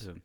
[0.00, 0.22] Leute,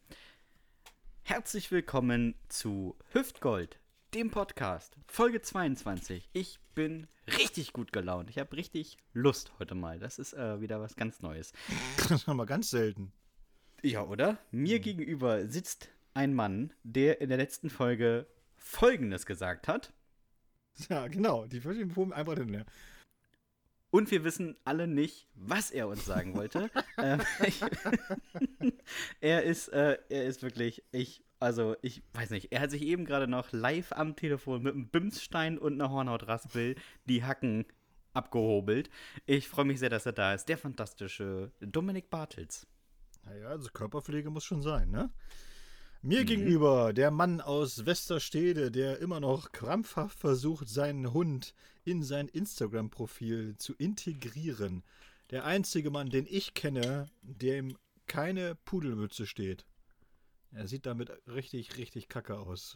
[1.23, 3.79] herzlich willkommen zu Hüftgold,
[4.13, 6.29] dem Podcast, Folge 22.
[6.33, 8.29] Ich bin richtig gut gelaunt.
[8.29, 9.99] Ich habe richtig Lust heute mal.
[9.99, 11.51] Das ist äh, wieder was ganz Neues.
[12.09, 13.11] Das haben wir ganz selten.
[13.81, 14.38] Ja, oder?
[14.51, 19.92] Mir gegenüber sitzt ein Mann, der in der letzten Folge Folgendes gesagt hat.
[20.89, 21.48] Ja, genau.
[21.48, 22.66] Die verschiedenen einfach den leer.
[23.96, 26.70] Und wir wissen alle nicht, was er uns sagen wollte.
[26.98, 27.62] ähm, ich,
[29.21, 33.05] er ist, äh, er ist wirklich, ich, also ich weiß nicht, er hat sich eben
[33.05, 37.63] gerade noch live am Telefon mit einem Bimsstein und einer Hornhautraspel die Hacken
[38.12, 38.89] abgehobelt.
[39.27, 40.50] Ich freue mich sehr, dass er da ist.
[40.50, 42.67] Der fantastische Dominik Bartels.
[43.23, 45.09] Naja, also Körperpflege muss schon sein, ne?
[46.05, 46.26] Mir mhm.
[46.27, 53.55] gegenüber der Mann aus Westerstede, der immer noch krampfhaft versucht, seinen Hund in sein Instagram-Profil
[53.58, 54.84] zu integrieren.
[55.31, 59.66] Der einzige Mann, den ich kenne, dem keine Pudelmütze steht.
[60.52, 62.76] Er sieht damit richtig, richtig kacke aus.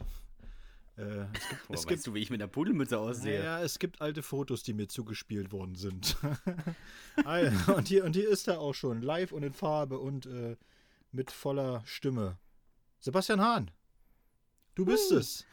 [0.96, 3.44] Äh, es gibt, Boah, es weißt du, wie ich mit der Pudelmütze aussehe?
[3.44, 6.16] Ja, es gibt alte Fotos, die mir zugespielt worden sind.
[7.76, 10.56] und, hier, und hier ist er auch schon, live und in Farbe und äh,
[11.12, 12.36] mit voller Stimme.
[13.00, 13.70] Sebastian Hahn,
[14.74, 15.46] du bist uh, es.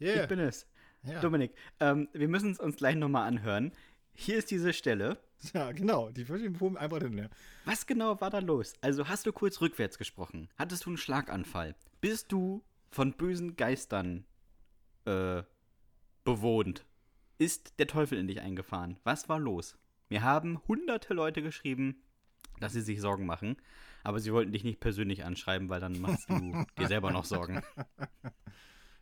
[0.00, 0.22] Yeah.
[0.22, 0.66] Ich bin es.
[1.02, 1.20] Ja.
[1.20, 3.72] Dominik, ähm, wir müssen es uns gleich nochmal anhören.
[4.14, 5.18] Hier ist diese Stelle.
[5.52, 6.08] Ja, genau.
[6.10, 7.28] Die verschiedenen einfach drin.
[7.66, 8.72] Was genau war da los?
[8.80, 10.48] Also hast du kurz rückwärts gesprochen?
[10.56, 11.76] Hattest du einen Schlaganfall?
[12.00, 14.24] Bist du von bösen Geistern
[15.04, 15.42] äh,
[16.24, 16.86] bewohnt?
[17.36, 18.98] Ist der Teufel in dich eingefahren?
[19.04, 19.76] Was war los?
[20.08, 22.02] Mir haben hunderte Leute geschrieben,
[22.58, 23.56] dass sie sich Sorgen machen.
[24.06, 27.60] Aber sie wollten dich nicht persönlich anschreiben, weil dann machst du dir selber noch Sorgen.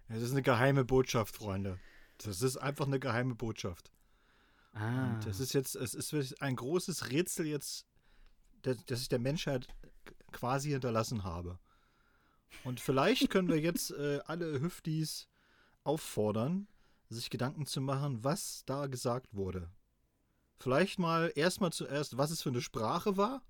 [0.09, 1.79] Es ist eine geheime Botschaft, Freunde.
[2.19, 3.91] Das ist einfach eine geheime Botschaft.
[4.75, 5.15] Ah.
[5.15, 7.87] Und das ist jetzt, es ist ein großes Rätsel jetzt,
[8.63, 9.67] das, das ich der Menschheit
[10.31, 11.59] quasi hinterlassen habe.
[12.65, 15.27] Und vielleicht können wir jetzt äh, alle Hüftis
[15.85, 16.69] auffordern,
[17.09, 19.71] sich Gedanken zu machen, was da gesagt wurde.
[20.59, 23.43] Vielleicht mal erstmal zuerst, was es für eine Sprache war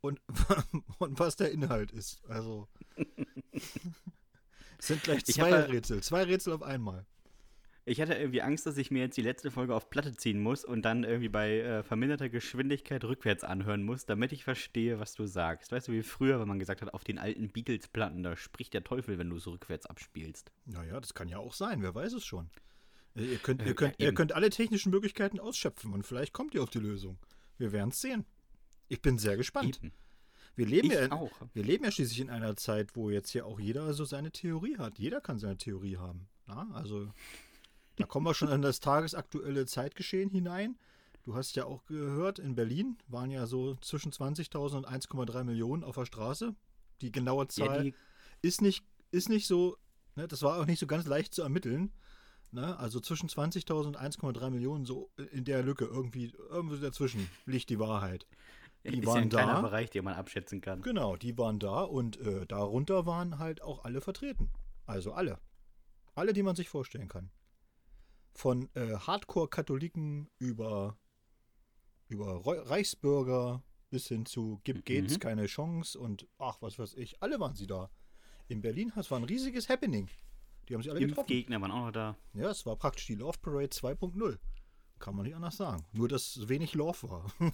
[0.00, 0.20] und,
[0.98, 2.24] und was der Inhalt ist.
[2.28, 2.68] Also
[3.52, 7.06] es sind gleich zwei hab, Rätsel, zwei Rätsel auf einmal.
[7.86, 10.64] Ich hatte irgendwie Angst, dass ich mir jetzt die letzte Folge auf Platte ziehen muss
[10.64, 15.26] und dann irgendwie bei äh, verminderter Geschwindigkeit rückwärts anhören muss, damit ich verstehe, was du
[15.26, 15.70] sagst.
[15.70, 18.84] Weißt du, wie früher, wenn man gesagt hat, auf den alten Beatles-Platten, da spricht der
[18.84, 20.50] Teufel, wenn du es rückwärts abspielst.
[20.64, 22.48] Naja, das kann ja auch sein, wer weiß es schon.
[23.16, 26.62] Ihr könnt, ihr, könnt, ja, ihr könnt alle technischen Möglichkeiten ausschöpfen und vielleicht kommt ihr
[26.62, 27.18] auf die Lösung.
[27.58, 28.24] Wir werden es sehen.
[28.94, 29.80] Ich bin sehr gespannt.
[29.82, 29.92] Eben.
[30.54, 31.32] Wir leben, ich ja, auch.
[31.52, 34.78] wir leben ja schließlich in einer Zeit, wo jetzt hier auch jeder so seine Theorie
[34.78, 35.00] hat.
[35.00, 36.28] Jeder kann seine Theorie haben.
[36.46, 37.08] Ja, also
[37.96, 40.78] da kommen wir schon in das tagesaktuelle Zeitgeschehen hinein.
[41.24, 45.82] Du hast ja auch gehört, in Berlin waren ja so zwischen 20.000 und 1,3 Millionen
[45.82, 46.54] auf der Straße.
[47.00, 47.94] Die genaue Zahl ja, die
[48.42, 49.76] ist, nicht, ist nicht so,
[50.14, 51.90] ne, das war auch nicht so ganz leicht zu ermitteln.
[52.54, 52.78] Ne?
[52.78, 57.80] Also zwischen 20.000 und 1,3 Millionen, so in der Lücke, irgendwie, irgendwie dazwischen liegt die
[57.80, 58.26] Wahrheit.
[58.84, 59.42] Die ist waren ja ein da.
[59.42, 60.82] kleiner Bereich, den man abschätzen kann.
[60.82, 64.50] Genau, die waren da und äh, darunter waren halt auch alle vertreten.
[64.86, 65.38] Also alle.
[66.14, 67.30] Alle, die man sich vorstellen kann.
[68.34, 70.98] Von äh, Hardcore-Katholiken über,
[72.08, 74.94] über Reichsbürger bis hin zu Gibt mhm.
[74.94, 77.22] Gates keine Chance und ach, was weiß ich.
[77.22, 77.90] Alle waren sie da.
[78.48, 80.10] In Berlin, das war ein riesiges Happening.
[80.68, 81.28] Die haben sich alle getroffen.
[81.28, 82.16] Gegner waren auch noch da.
[82.34, 84.38] Ja, es war praktisch die Love Parade 2.0.
[84.98, 85.84] Kann man nicht anders sagen.
[85.92, 87.32] Nur, dass wenig Love war.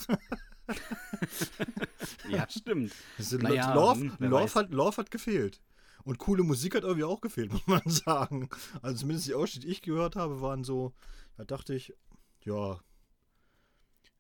[2.29, 2.93] ja, stimmt.
[3.39, 5.61] Naja, Love, hm, Love, hat, Love hat gefehlt.
[6.05, 8.49] Und coole Musik hat irgendwie auch gefehlt, muss man sagen.
[8.83, 10.95] Also zumindest die Ausschnitte, die ich gehört habe, waren so,
[11.37, 11.95] da dachte ich,
[12.45, 12.81] ja,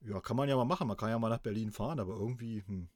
[0.03, 0.89] ja, kann man ja mal machen.
[0.89, 2.89] Man kann ja mal nach Berlin fahren, aber irgendwie, hm.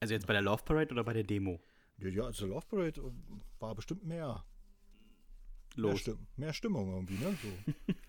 [0.00, 1.60] Also jetzt bei der Love Parade oder bei der Demo?
[1.98, 3.02] Ja, ja also Love Parade
[3.58, 4.44] war bestimmt mehr.
[5.74, 5.92] Los.
[5.92, 7.36] Mehr, Stimm mehr Stimmung irgendwie, ne?
[7.42, 7.92] So.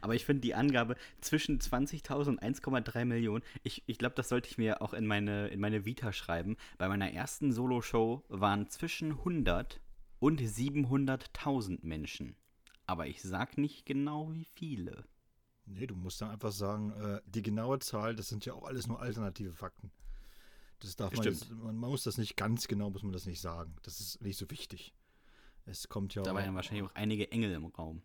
[0.00, 4.48] Aber ich finde die Angabe zwischen 20.000 und 1,3 Millionen, ich, ich glaube, das sollte
[4.48, 6.56] ich mir auch in meine, in meine Vita schreiben.
[6.78, 9.80] Bei meiner ersten Solo-Show waren zwischen 100
[10.18, 12.36] und 700.000 Menschen.
[12.86, 15.04] Aber ich sag nicht genau, wie viele.
[15.66, 18.86] Nee, du musst dann einfach sagen, äh, die genaue Zahl, das sind ja auch alles
[18.86, 19.90] nur alternative Fakten.
[20.80, 23.40] Das darf man, jetzt, man, man muss das nicht ganz genau, muss man das nicht
[23.40, 23.74] sagen.
[23.82, 24.92] Das ist nicht so wichtig.
[25.64, 28.02] Es kommt ja Da waren ja wahrscheinlich auch einige Engel im Raum.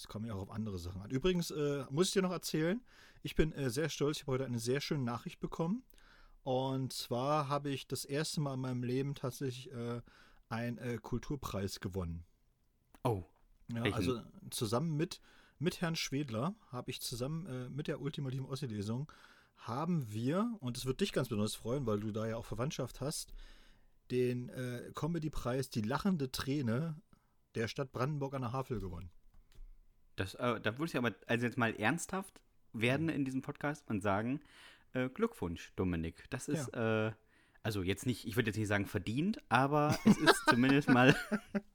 [0.00, 1.10] Es kommt ja auch auf andere Sachen an.
[1.10, 2.80] Übrigens äh, muss ich dir noch erzählen,
[3.22, 5.82] ich bin äh, sehr stolz, ich habe heute eine sehr schöne Nachricht bekommen.
[6.42, 10.00] Und zwar habe ich das erste Mal in meinem Leben tatsächlich äh,
[10.48, 12.24] einen äh, Kulturpreis gewonnen.
[13.04, 13.24] Oh.
[13.68, 15.20] Ja, also zusammen mit,
[15.58, 19.12] mit Herrn Schwedler habe ich zusammen äh, mit der ultimativen Ossi-Lesung
[19.58, 23.02] haben wir, und es wird dich ganz besonders freuen, weil du da ja auch Verwandtschaft
[23.02, 23.34] hast,
[24.10, 26.96] den äh, Comedy-Preis Die lachende Träne
[27.54, 29.10] der Stadt Brandenburg an der Havel gewonnen.
[30.20, 32.42] Das, äh, da würde ich aber also jetzt mal ernsthaft
[32.74, 34.40] werden in diesem Podcast und sagen,
[34.92, 36.24] äh, Glückwunsch, Dominik.
[36.28, 37.06] Das ist, ja.
[37.06, 37.12] äh,
[37.62, 41.16] also jetzt nicht, ich würde jetzt nicht sagen verdient, aber es ist zumindest mal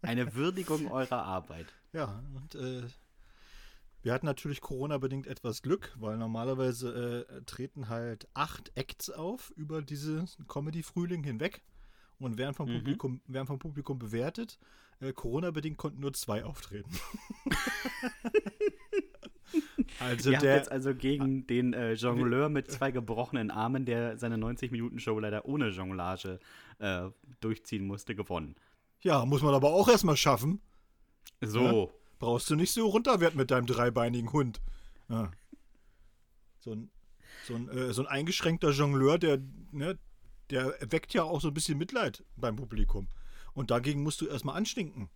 [0.04, 1.74] eine Würdigung eurer Arbeit.
[1.92, 2.84] Ja, und äh,
[4.04, 9.82] wir hatten natürlich Corona-bedingt etwas Glück, weil normalerweise äh, treten halt acht Acts auf über
[9.82, 11.64] diese Comedy-Frühling hinweg
[12.20, 12.76] und werden vom, mhm.
[12.76, 14.60] Publikum, werden vom Publikum bewertet.
[15.02, 16.90] Äh, Corona-bedingt konnten nur zwei auftreten.
[20.00, 24.38] also Ihr der, jetzt also gegen den äh, Jongleur mit zwei gebrochenen Armen, der seine
[24.38, 26.40] 90-Minuten-Show leider ohne Jonglage
[26.80, 27.10] äh,
[27.42, 28.56] durchziehen musste, gewonnen.
[29.02, 30.62] Ja, muss man aber auch erstmal schaffen.
[31.42, 31.62] So.
[31.62, 31.88] Ja?
[32.20, 34.62] Brauchst du nicht so runterwerten mit deinem dreibeinigen Hund.
[35.10, 35.32] Ja.
[36.60, 36.90] So ein,
[37.46, 39.40] so ein, äh, so ein eingeschränkter Jongleur, der,
[39.72, 40.00] ne,
[40.50, 43.08] der weckt ja auch so ein bisschen Mitleid beim Publikum.
[43.56, 45.10] Und dagegen musst du erstmal anstinken.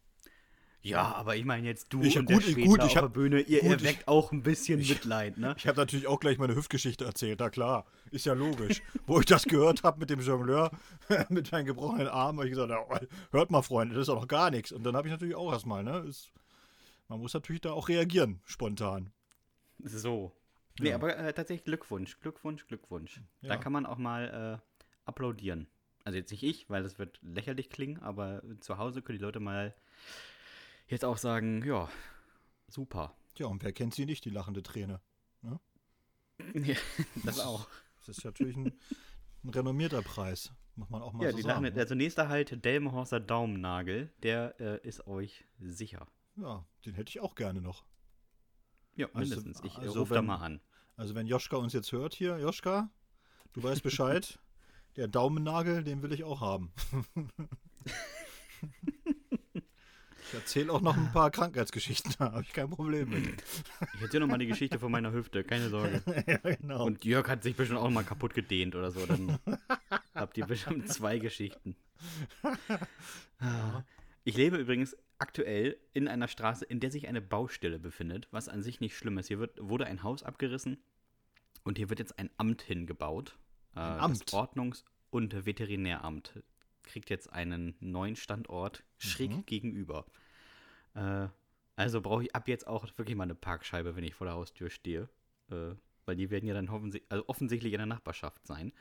[0.82, 3.20] Ja, aber ich meine jetzt du ich, und gut, der gut, ich hab, auf der
[3.20, 5.54] Bühne, ihr gut, erweckt auch ein bisschen ich, Mitleid, ne?
[5.58, 8.82] Ich habe natürlich auch gleich meine Hüftgeschichte erzählt, na klar, ist ja logisch.
[9.06, 10.72] Wo ich das gehört habe mit dem Jongleur,
[11.30, 12.86] mit seinen gebrochenen Armen, habe ich gesagt, ja,
[13.32, 14.72] hört mal, Freunde, das ist auch noch gar nichts.
[14.72, 16.32] Und dann habe ich natürlich auch erstmal, ne, ist,
[17.10, 19.12] man muss natürlich da auch reagieren, spontan.
[19.80, 20.32] So.
[20.78, 20.84] Ja.
[20.84, 23.22] Nee, aber äh, tatsächlich Glückwunsch, Glückwunsch, Glückwunsch.
[23.42, 23.50] Ja.
[23.50, 25.68] Da kann man auch mal äh, applaudieren.
[26.10, 29.40] Also jetzt nicht ich, weil das wird lächerlich klingen, aber zu Hause können die Leute
[29.40, 29.76] mal
[30.88, 31.88] jetzt auch sagen, ja,
[32.68, 33.16] super.
[33.38, 35.02] Ja, und wer kennt sie nicht, die lachende Träne?
[35.44, 35.60] Ne?
[36.66, 36.76] Ja,
[37.26, 37.70] das auch.
[38.00, 38.74] Das ist natürlich ein,
[39.44, 41.62] ein renommierter Preis, muss man auch mal ja, so die sagen.
[41.62, 41.80] Lachende, ne?
[41.80, 46.08] also nächster halt Delmenhorster Daumennagel, der äh, ist euch sicher.
[46.38, 47.86] Ja, den hätte ich auch gerne noch.
[48.96, 49.64] Ja, also, mindestens.
[49.64, 50.60] Ich also rufe da mal an.
[50.96, 52.90] Also wenn Joschka uns jetzt hört hier, Joschka,
[53.54, 54.40] du weißt Bescheid.
[55.00, 56.74] der Daumennagel, den will ich auch haben.
[60.28, 63.42] ich erzähle auch noch ein paar Krankheitsgeschichten, da habe ich kein Problem mit.
[63.96, 66.04] Ich erzähle noch mal die Geschichte von meiner Hüfte, keine Sorge.
[66.28, 66.86] ja, genau.
[66.86, 69.40] Und Jörg hat sich bestimmt auch mal kaputt gedehnt oder so, dann
[70.14, 71.78] habt ihr bestimmt zwei Geschichten.
[74.26, 78.64] Ich lebe übrigens aktuell in einer Straße, in der sich eine Baustelle befindet, was an
[78.64, 79.30] sich nicht schlimm ist.
[79.30, 80.78] Hier wird, wurde ein Haus abgerissen
[81.64, 83.38] und hier wird jetzt ein Amt hingebaut.
[83.76, 84.22] Äh, ein Amt?
[84.22, 86.44] Das Ordnungs- und Veterinäramt
[86.84, 89.46] kriegt jetzt einen neuen Standort schräg mhm.
[89.46, 90.06] gegenüber.
[90.96, 91.28] Äh,
[91.76, 94.70] also brauche ich ab jetzt auch wirklich mal eine Parkscheibe, wenn ich vor der Haustür
[94.70, 95.10] stehe.
[95.50, 95.76] Äh,
[96.06, 96.70] weil die werden ja dann
[97.10, 98.74] also offensichtlich in der Nachbarschaft sein.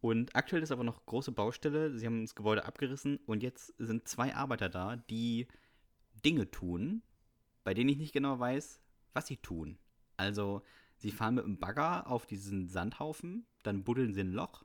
[0.00, 1.96] Und aktuell ist aber noch große Baustelle.
[1.96, 5.46] Sie haben das Gebäude abgerissen und jetzt sind zwei Arbeiter da, die
[6.24, 7.02] Dinge tun,
[7.62, 8.80] bei denen ich nicht genau weiß,
[9.12, 9.78] was sie tun.
[10.16, 10.62] Also,
[10.96, 14.64] sie fahren mit einem Bagger auf diesen Sandhaufen, dann buddeln sie ein Loch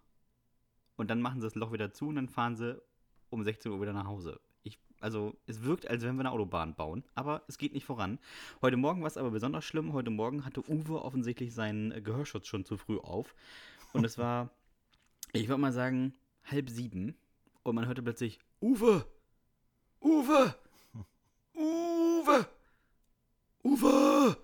[0.96, 2.82] und dann machen sie das Loch wieder zu und dann fahren sie
[3.30, 4.40] um 16 Uhr wieder nach Hause.
[4.64, 8.20] Ich, also, es wirkt, als wenn wir eine Autobahn bauen, aber es geht nicht voran.
[8.62, 9.94] Heute Morgen war es aber besonders schlimm.
[9.94, 13.36] Heute Morgen hatte Uwe offensichtlich seinen Gehörschutz schon zu früh auf.
[13.94, 14.50] Und es war,
[15.34, 16.14] ich würde mal sagen,
[16.46, 17.16] halb sieben.
[17.64, 19.06] Und man hörte plötzlich, Uwe!
[20.02, 20.56] Uwe!
[21.54, 22.48] Uwe!
[23.64, 24.38] Uwe!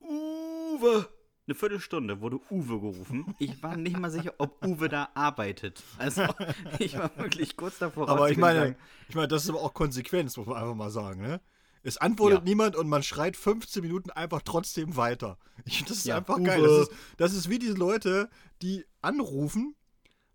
[0.00, 1.13] Uwe!
[1.46, 3.34] Eine Viertelstunde wurde Uwe gerufen.
[3.38, 5.82] Ich war nicht mal sicher, ob Uwe da arbeitet.
[5.98, 6.22] Also,
[6.78, 8.08] ich war wirklich kurz davor.
[8.08, 8.76] Aber ich meine,
[9.10, 11.40] ich meine, das ist aber auch Konsequenz, muss man einfach mal sagen, ne?
[11.82, 12.44] Es antwortet ja.
[12.44, 15.38] niemand und man schreit 15 Minuten einfach trotzdem weiter.
[15.66, 16.44] Ich, das ist ja, einfach Uwe.
[16.44, 16.62] geil.
[16.62, 18.30] Das ist, das ist wie diese Leute,
[18.62, 19.76] die anrufen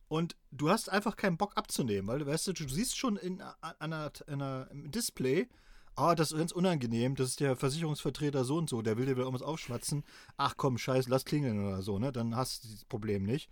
[0.07, 3.41] und du hast einfach keinen Bock abzunehmen, weil du weißt, du, du siehst schon in,
[3.41, 5.50] an einer, in einer, im Display,
[6.00, 9.15] ah, das ist ganz unangenehm, das ist der Versicherungsvertreter so und so, der will dir
[9.15, 10.03] wieder irgendwas aufschwatzen.
[10.38, 12.12] Ach komm, scheiß, lass klingeln oder so, ne?
[12.12, 13.50] Dann hast du das Problem nicht.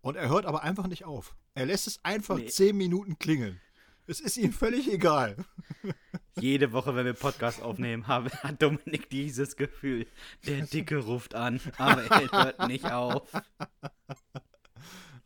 [0.00, 1.34] Und er hört aber einfach nicht auf.
[1.54, 2.46] Er lässt es einfach nee.
[2.46, 3.60] zehn Minuten klingeln.
[4.06, 5.36] Es ist ihm völlig egal.
[6.38, 10.06] Jede Woche, wenn wir Podcast aufnehmen, hat Dominik dieses Gefühl.
[10.46, 13.22] Der Dicke ruft an, aber er hört nicht auf.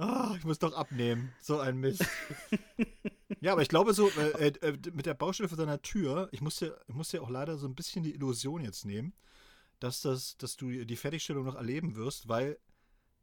[0.00, 1.32] Ah, ich muss doch abnehmen.
[1.40, 2.06] So ein Mist.
[3.40, 6.80] Ja, aber ich glaube so, äh, äh, mit der Baustelle vor seiner Tür, ich musste,
[6.88, 9.12] ich musste ja auch leider so ein bisschen die Illusion jetzt nehmen,
[9.80, 12.58] dass, das, dass du die Fertigstellung noch erleben wirst, weil,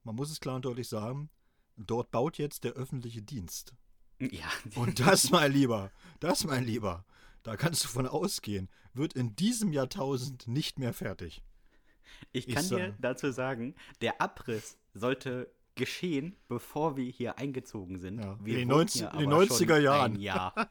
[0.04, 1.30] man muss es klar und deutlich sagen,
[1.78, 3.74] dort baut jetzt der öffentliche Dienst.
[4.20, 4.50] Ja.
[4.76, 7.06] Und das, mein Lieber, das, mein Lieber,
[7.44, 11.44] da kannst du von ausgehen, wird in diesem Jahrtausend nicht mehr fertig.
[12.32, 18.20] Ich kann ich dir dazu sagen, der Abriss sollte geschehen, bevor wir hier eingezogen sind.
[18.20, 20.20] Ja, wir in, den 90, in den 90er Jahren.
[20.20, 20.54] Ja.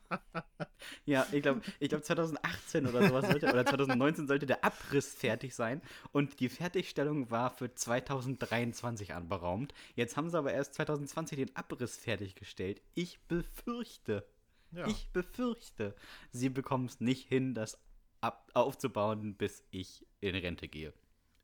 [1.06, 5.54] Ja, ich glaube, ich glaub 2018 oder sowas sollte, oder 2019 sollte der Abriss fertig
[5.54, 5.80] sein
[6.12, 9.73] und die Fertigstellung war für 2023 anberaumt.
[9.94, 12.82] Jetzt haben sie aber erst 2020 den Abriss fertiggestellt.
[12.94, 14.26] Ich befürchte,
[14.73, 14.87] ja.
[14.87, 15.94] ich befürchte,
[16.32, 17.78] sie bekommen es nicht hin, das
[18.20, 20.92] ab aufzubauen, bis ich in Rente gehe.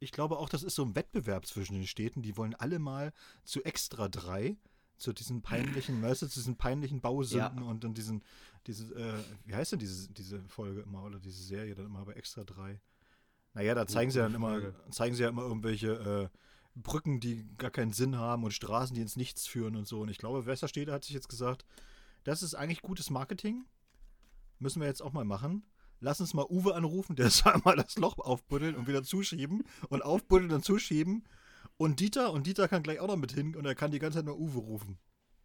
[0.00, 2.22] Ich glaube auch, das ist so ein Wettbewerb zwischen den Städten.
[2.22, 3.12] Die wollen alle mal
[3.44, 4.56] zu Extra 3
[4.96, 7.70] zu diesen peinlichen, weißt du, zu diesen peinlichen Bausünden ja.
[7.70, 8.24] und dann diesen,
[8.66, 9.14] diese, äh,
[9.44, 12.80] wie heißt denn diese, diese Folge immer oder diese Serie dann immer bei Extra 3?
[13.54, 16.38] Naja, da zeigen sie dann immer, zeigen sie ja immer irgendwelche äh,
[16.76, 20.00] Brücken, die gar keinen Sinn haben und Straßen, die ins Nichts führen und so.
[20.00, 21.64] Und ich glaube, Westerstede hat sich jetzt gesagt,
[22.24, 23.64] das ist eigentlich gutes Marketing.
[24.58, 25.64] Müssen wir jetzt auch mal machen.
[26.00, 30.02] Lass uns mal Uwe anrufen, der soll mal das Loch aufbuddeln und wieder zuschieben und
[30.02, 31.24] aufbuddeln und zuschieben
[31.76, 34.18] und Dieter, und Dieter kann gleich auch noch mit hin und er kann die ganze
[34.18, 34.98] Zeit nur Uwe rufen.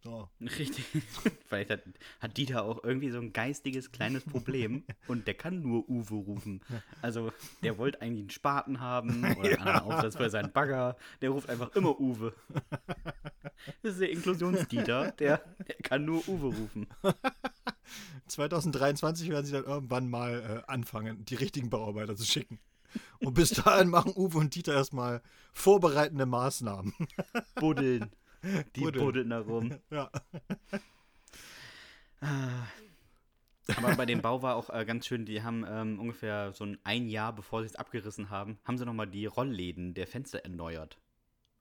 [0.06, 0.28] So.
[0.40, 0.84] Richtig.
[1.48, 1.80] Vielleicht hat,
[2.20, 6.60] hat, Dieter auch irgendwie so ein geistiges kleines Problem und der kann nur Uwe rufen.
[7.02, 7.32] Also
[7.64, 10.96] der wollte eigentlich einen Spaten haben oder einen anderen Aufsatz für seinen Bagger.
[11.22, 12.32] Der ruft einfach immer Uwe.
[13.82, 16.86] Das ist der Inklusions-Dieter, der, der kann nur Uwe rufen.
[18.28, 22.60] 2023 werden sie dann irgendwann mal äh, anfangen, die richtigen Bauarbeiter zu schicken.
[23.18, 25.20] Und bis dahin machen Uwe und Dieter erstmal
[25.52, 26.94] vorbereitende Maßnahmen.
[27.56, 28.12] Buddeln.
[28.42, 29.78] Die buddeln, buddeln da rum.
[29.90, 30.10] Ja.
[32.20, 32.66] Ah.
[33.76, 36.78] Aber bei dem Bau war auch äh, ganz schön, die haben ähm, ungefähr so ein,
[36.84, 40.98] ein Jahr, bevor sie es abgerissen haben, haben sie nochmal die Rollläden der Fenster erneuert.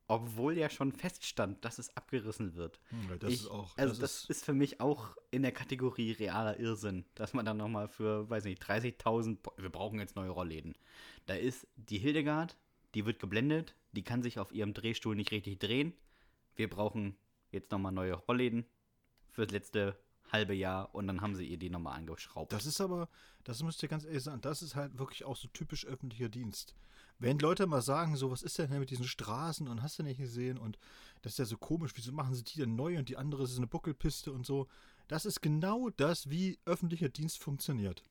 [0.08, 2.79] Obwohl ja schon feststand, dass es abgerissen wird.
[2.89, 3.75] Hm, das ich, ist auch.
[3.75, 7.44] Also, das, das ist, ist, für mich auch in der Kategorie realer Irrsinn, dass man
[7.44, 10.75] dann nochmal für, weiß nicht, 30.000, wir brauchen jetzt neue Rollläden.
[11.25, 12.55] Da ist die Hildegard,
[12.94, 15.94] die wird geblendet, die kann sich auf ihrem Drehstuhl nicht richtig drehen.
[16.55, 17.17] Wir brauchen
[17.51, 18.65] jetzt nochmal neue Rollläden
[19.29, 19.97] fürs letzte
[20.31, 22.51] halbe Jahr und dann haben sie ihr die nochmal angeschraubt.
[22.51, 23.09] Das ist aber,
[23.43, 26.75] das müsst ihr ganz ehrlich sagen, das ist halt wirklich auch so typisch öffentlicher Dienst.
[27.19, 30.19] Wenn Leute mal sagen, so, was ist denn mit diesen Straßen und hast du nicht
[30.19, 30.77] gesehen und
[31.21, 33.57] das ist ja so komisch, wieso machen sie die denn neu und die andere ist
[33.57, 34.67] eine Buckelpiste und so.
[35.07, 38.03] Das ist genau das, wie öffentlicher Dienst funktioniert.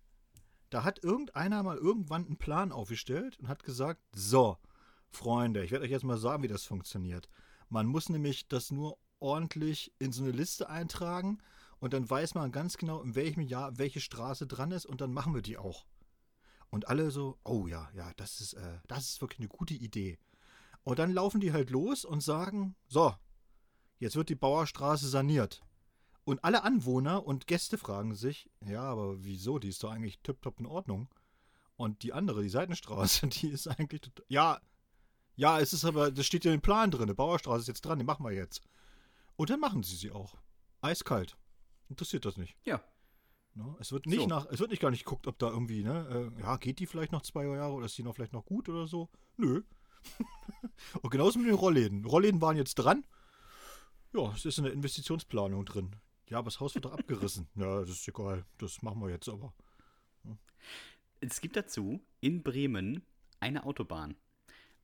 [0.71, 4.59] Da hat irgendeiner mal irgendwann einen Plan aufgestellt und hat gesagt, so,
[5.11, 7.29] Freunde, ich werde euch jetzt mal sagen, wie das funktioniert.
[7.75, 11.39] Man muss nämlich das nur ordentlich in so eine Liste eintragen
[11.81, 15.13] und dann weiß man ganz genau, in welchem Jahr welche Straße dran ist und dann
[15.13, 15.85] machen wir die auch.
[16.71, 20.21] Und alle so, oh ja, ja, das ist, äh, das ist wirklich eine gute Idee.
[20.85, 23.13] Und dann laufen die halt los und sagen, so,
[23.99, 25.61] jetzt wird die Bauerstraße saniert.
[26.23, 29.59] Und alle Anwohner und Gäste fragen sich, ja, aber wieso?
[29.59, 31.09] Die ist doch eigentlich tiptop in Ordnung.
[31.75, 34.13] Und die andere, die Seitenstraße, die ist eigentlich.
[34.29, 34.61] Ja,
[35.37, 37.09] ja, es ist aber, das steht ja im Plan drin.
[37.09, 38.63] Die Bauerstraße ist jetzt dran, die machen wir jetzt.
[39.37, 40.37] Und dann machen sie sie auch.
[40.81, 41.37] Eiskalt.
[41.89, 42.57] Interessiert das nicht.
[42.65, 42.83] Ja.
[43.55, 43.77] Ne?
[43.79, 44.27] Es wird nicht so.
[44.27, 46.87] nach, es wird nicht gar nicht geguckt, ob da irgendwie, ne, äh, ja, geht die
[46.87, 49.11] vielleicht noch zwei Jahre oder ist die noch vielleicht noch gut oder so?
[49.37, 49.63] Nö.
[51.03, 52.05] und genauso mit den Rollläden.
[52.05, 53.05] Rollläden waren jetzt dran.
[54.13, 55.97] Ja, es ist in der Investitionsplanung drin.
[56.29, 57.49] Ja, aber das Haus wird doch abgerissen.
[57.55, 58.45] Ja, das ist egal.
[58.59, 59.55] Das machen wir jetzt aber.
[60.25, 60.37] Ja.
[61.21, 63.05] Es gibt dazu in Bremen
[63.41, 64.17] eine Autobahn.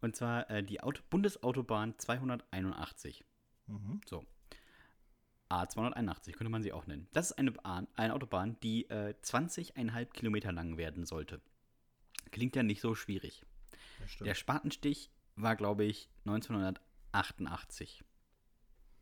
[0.00, 3.24] Und zwar äh, die Auto Bundesautobahn 281.
[3.66, 4.00] Mhm.
[4.06, 4.24] So.
[5.50, 7.08] A281 könnte man sie auch nennen.
[7.12, 11.40] Das ist eine, Bahn, eine Autobahn, die äh, 20,5 Kilometer lang werden sollte.
[12.30, 13.44] Klingt ja nicht so schwierig.
[14.20, 18.04] Der Spatenstich war, glaube ich, 1988.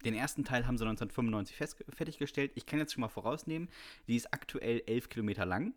[0.05, 2.53] Den ersten Teil haben sie 1995 fest, fertiggestellt.
[2.55, 3.69] Ich kann jetzt schon mal vorausnehmen,
[4.07, 5.75] die ist aktuell 11 Kilometer lang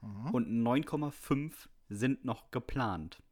[0.00, 0.30] mhm.
[0.30, 3.22] und 9,5 sind noch geplant.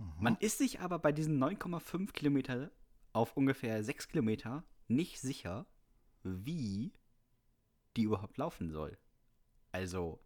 [0.00, 0.12] Mhm.
[0.18, 2.70] Man ist sich aber bei diesen 9,5 Kilometer
[3.12, 5.66] auf ungefähr 6 Kilometer nicht sicher,
[6.22, 6.92] wie
[7.96, 8.98] die überhaupt laufen soll.
[9.70, 10.20] Also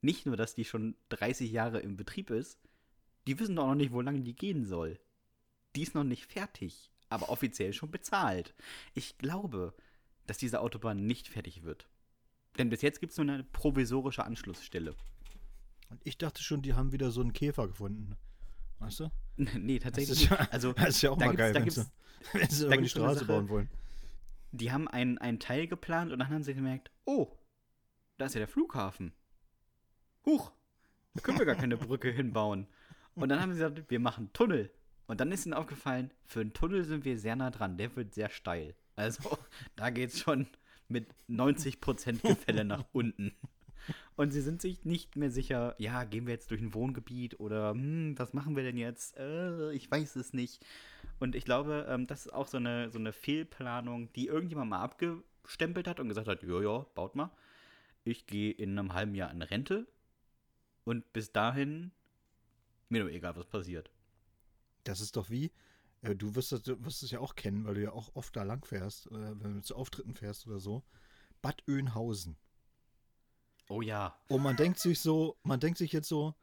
[0.00, 2.58] nicht nur, dass die schon 30 Jahre im Betrieb ist,
[3.28, 4.98] die wissen doch noch nicht, wo lange die gehen soll.
[5.76, 8.54] Die ist noch nicht fertig aber offiziell schon bezahlt.
[8.94, 9.74] Ich glaube,
[10.26, 11.88] dass diese Autobahn nicht fertig wird.
[12.58, 14.96] Denn bis jetzt gibt es nur eine provisorische Anschlussstelle.
[15.88, 18.16] Und ich dachte schon, die haben wieder so einen Käfer gefunden.
[18.78, 19.10] Weißt du?
[19.36, 20.52] nee, tatsächlich nicht.
[20.52, 21.86] Also, das ist ja auch mal geil, wenn sie,
[22.32, 23.68] wenn sie die Straße Sache, bauen wollen.
[24.52, 27.32] Die haben einen, einen Teil geplant und dann haben sie gemerkt, oh,
[28.18, 29.12] da ist ja der Flughafen.
[30.24, 30.52] Huch,
[31.14, 32.66] da können wir gar keine Brücke hinbauen.
[33.14, 34.70] Und dann haben sie gesagt, wir machen Tunnel.
[35.06, 37.78] Und dann ist ihnen aufgefallen, für einen Tunnel sind wir sehr nah dran.
[37.78, 38.74] Der wird sehr steil.
[38.96, 39.38] Also,
[39.76, 40.46] da geht es schon
[40.88, 43.34] mit 90% Gefälle nach unten.
[44.16, 47.70] Und sie sind sich nicht mehr sicher, ja, gehen wir jetzt durch ein Wohngebiet oder
[47.70, 49.16] hm, was machen wir denn jetzt?
[49.16, 50.64] Äh, ich weiß es nicht.
[51.18, 54.82] Und ich glaube, ähm, das ist auch so eine, so eine Fehlplanung, die irgendjemand mal
[54.82, 57.30] abgestempelt hat und gesagt hat, ja, ja, baut mal.
[58.04, 59.86] ich gehe in einem halben Jahr in Rente
[60.84, 61.92] und bis dahin
[62.88, 63.90] mir nur egal, was passiert.
[64.84, 65.50] Das ist doch wie,
[66.02, 68.34] äh, du wirst es, du wirst es ja auch kennen, weil du ja auch oft
[68.36, 70.84] da lang fährst, äh, wenn du zu Auftritten fährst oder so.
[71.42, 72.36] Bad Oeynhausen.
[73.68, 74.16] Oh ja.
[74.28, 76.34] Und man denkt sich so, man denkt sich jetzt so,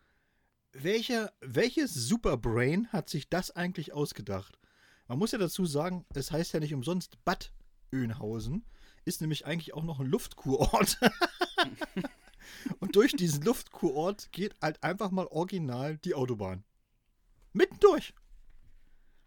[0.74, 4.60] welcher, welches Superbrain hat sich das eigentlich ausgedacht?
[5.08, 7.54] Man muss ja dazu sagen, es heißt ja nicht umsonst Bad
[7.92, 8.66] Oeynhausen,
[9.06, 10.98] ist nämlich eigentlich auch noch ein Luftkurort.
[12.80, 16.64] Und durch diesen Luftkurort geht halt einfach mal original die Autobahn.
[17.52, 18.14] Mitten durch.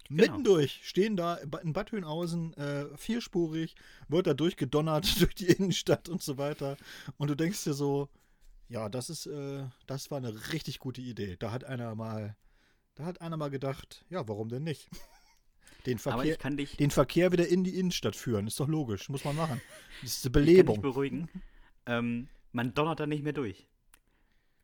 [0.08, 0.22] Genau.
[0.22, 3.74] Mitten durch stehen da in Bad Oeynhausen äh, vierspurig,
[4.08, 6.76] wird da durchgedonnert durch die Innenstadt und so weiter.
[7.16, 8.08] Und du denkst dir so,
[8.68, 11.36] ja, das ist, äh, das war eine richtig gute Idee.
[11.38, 12.36] Da hat einer mal,
[12.94, 14.88] da hat einer mal gedacht, ja, warum denn nicht?
[15.86, 19.62] Den Verkehr, den Verkehr wieder in die Innenstadt führen, ist doch logisch, muss man machen.
[20.02, 20.58] Das ist eine Belebung.
[20.58, 21.28] Ich kann dich beruhigen.
[21.86, 23.68] Ähm, man donnert da nicht mehr durch.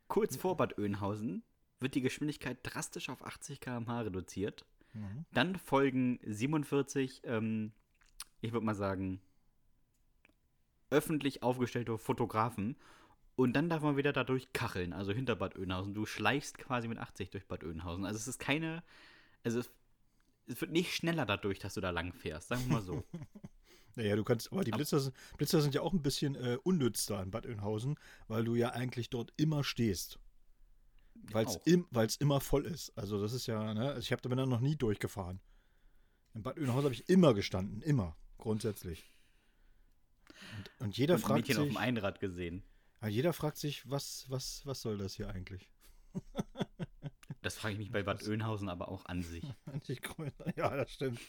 [0.09, 1.43] Kurz vor Bad Oeynhausen
[1.79, 4.65] wird die Geschwindigkeit drastisch auf 80 km/h reduziert.
[4.93, 5.25] Mhm.
[5.33, 7.71] Dann folgen 47, ähm,
[8.41, 9.21] ich würde mal sagen,
[10.89, 12.75] öffentlich aufgestellte Fotografen
[13.35, 15.93] und dann darf man wieder dadurch kacheln, also hinter Bad Oeynhausen.
[15.93, 18.05] Du schleichst quasi mit 80 durch Bad Oeynhausen.
[18.05, 18.83] Also es ist keine,
[19.43, 19.71] also es,
[20.45, 23.03] es wird nicht schneller dadurch, dass du da lang fährst, sagen wir mal so.
[23.95, 27.07] naja, du kannst, aber die Blitzer, sind, Blitzer sind ja auch ein bisschen äh, unnütz
[27.07, 27.95] da in Bad Oeynhausen,
[28.27, 30.19] weil du ja eigentlich dort immer stehst.
[31.31, 31.87] Weil es im,
[32.19, 32.97] immer voll ist.
[32.97, 35.39] Also das ist ja, ne, also ich habe da noch nie durchgefahren.
[36.33, 39.05] In Bad Oeynhausen habe ich immer gestanden, immer, grundsätzlich.
[40.57, 41.63] Und, und jeder und fragt Mädchen sich.
[41.63, 42.63] auf dem Einrad gesehen.
[42.99, 45.69] Aber jeder fragt sich, was, was, was soll das hier eigentlich?
[47.41, 49.43] das frage ich mich bei Bad Oeynhausen aber auch an sich.
[50.55, 51.19] ja, das stimmt.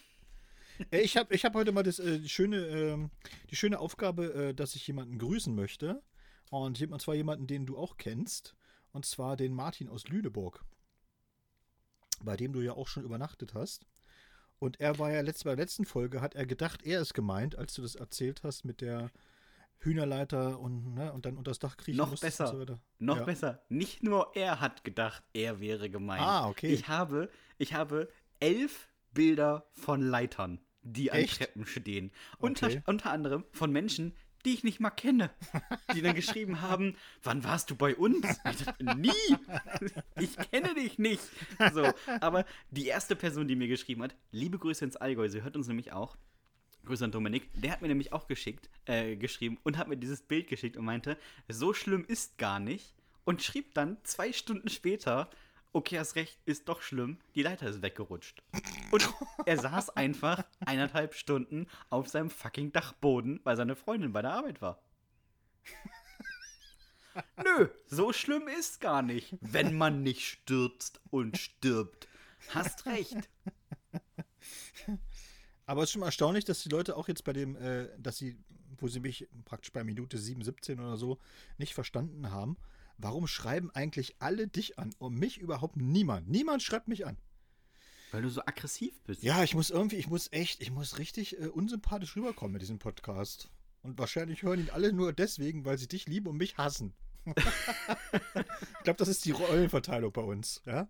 [0.90, 3.08] Ich habe ich hab heute mal das, äh, die, schöne, äh,
[3.50, 6.02] die schöne Aufgabe, äh, dass ich jemanden grüßen möchte.
[6.50, 8.54] Und zwar jemanden, den du auch kennst.
[8.94, 10.64] Und zwar den Martin aus Lüneburg.
[12.22, 13.86] Bei dem du ja auch schon übernachtet hast.
[14.60, 17.58] Und er war ja letzt, bei der letzten Folge, hat er gedacht, er ist gemeint,
[17.58, 19.10] als du das erzählt hast mit der
[19.80, 22.46] Hühnerleiter und, ne, und dann unter das Dach kriechen Noch besser.
[22.46, 23.24] So Noch ja.
[23.24, 23.64] besser.
[23.68, 26.22] Nicht nur er hat gedacht, er wäre gemeint.
[26.22, 26.68] Ah, okay.
[26.68, 31.40] Ich habe, ich habe elf Bilder von Leitern, die Echt?
[31.40, 32.12] an Treppen stehen.
[32.38, 32.82] Unter, okay.
[32.86, 34.14] unter anderem von Menschen,
[34.44, 35.30] die ich nicht mal kenne,
[35.94, 38.26] die dann geschrieben haben, wann warst du bei uns?
[38.50, 39.10] Ich dachte, nie.
[40.20, 41.22] Ich kenne dich nicht.
[41.72, 45.56] So, aber die erste Person, die mir geschrieben hat, liebe Grüße ins Allgäu, sie hört
[45.56, 46.16] uns nämlich auch.
[46.84, 47.48] Grüße an Dominik.
[47.54, 50.84] Der hat mir nämlich auch geschickt, äh, geschrieben und hat mir dieses Bild geschickt und
[50.84, 51.16] meinte,
[51.48, 52.94] so schlimm ist gar nicht.
[53.24, 55.30] Und schrieb dann zwei Stunden später,
[55.74, 58.42] okay, hast recht, ist doch schlimm, die Leiter ist weggerutscht.
[58.90, 59.12] Und
[59.44, 64.62] er saß einfach eineinhalb Stunden auf seinem fucking Dachboden, weil seine Freundin bei der Arbeit
[64.62, 64.80] war.
[67.44, 72.08] Nö, so schlimm ist gar nicht, wenn man nicht stürzt und stirbt.
[72.50, 73.28] Hast recht.
[75.66, 78.36] Aber es ist schon erstaunlich, dass die Leute auch jetzt bei dem, äh, dass sie,
[78.78, 81.18] wo sie mich praktisch bei Minute 7, 17 oder so
[81.56, 82.56] nicht verstanden haben,
[82.98, 86.28] warum schreiben eigentlich alle dich an und mich überhaupt niemand?
[86.28, 87.16] Niemand schreibt mich an.
[88.10, 89.22] Weil du so aggressiv bist.
[89.22, 92.78] Ja, ich muss irgendwie, ich muss echt, ich muss richtig äh, unsympathisch rüberkommen mit diesem
[92.78, 93.50] Podcast.
[93.82, 96.94] Und wahrscheinlich hören ihn alle nur deswegen, weil sie dich lieben und mich hassen.
[97.26, 100.88] ich glaube, das ist die Rollenverteilung bei uns, ja?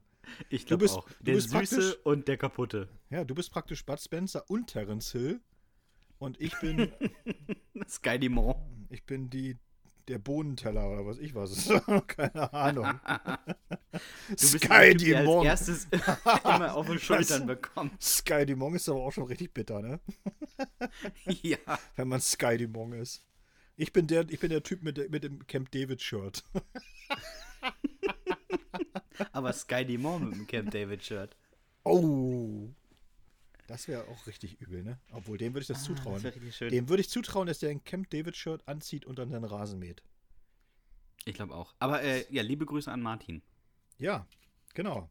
[0.49, 1.09] Ich glaube auch.
[1.21, 2.89] Der Süße und der Kaputte.
[3.11, 5.41] Ja, du bist praktisch Bud Spencer und Terence Hill.
[6.19, 6.93] Und ich bin.
[7.89, 8.55] Sky Dimon.
[8.91, 9.59] Ich bin die,
[10.09, 11.69] der Bohnenteller oder was ich was.
[12.07, 12.85] Keine Ahnung.
[13.93, 15.47] du bist Sky Dimon.
[15.47, 15.89] als erstes
[16.45, 17.91] immer auf den Schultern bekommen.
[18.01, 20.01] Sky Dimon ist aber auch schon richtig bitter, ne?
[21.27, 21.59] ja.
[21.97, 23.25] Wenn man Sky Dimon ist.
[23.77, 26.45] Ich bin der, ich bin der Typ mit, mit dem Camp David Shirt.
[29.33, 31.37] Aber Sky Dimon mit dem Camp David-Shirt.
[31.85, 32.69] Oh.
[33.67, 34.99] Das wäre auch richtig übel, ne?
[35.13, 36.23] Obwohl, dem würde ich das ah, zutrauen.
[36.23, 39.79] Das dem würde ich zutrauen, dass der ein Camp David-Shirt anzieht und dann seinen Rasen
[39.79, 40.03] mäht.
[41.25, 41.75] Ich glaube auch.
[41.79, 43.43] Aber äh, ja, liebe Grüße an Martin.
[43.99, 44.27] Ja,
[44.75, 45.11] genau.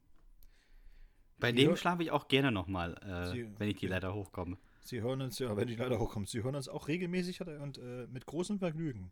[1.39, 4.57] Bei Sie dem schlafe ich auch gerne nochmal, äh, wenn ich die Leiter hochkomme.
[4.83, 6.29] Sie hören uns, ja, wenn die Leiter hochkommt.
[6.29, 9.11] Sie hören uns auch regelmäßig und äh, mit großem Vergnügen.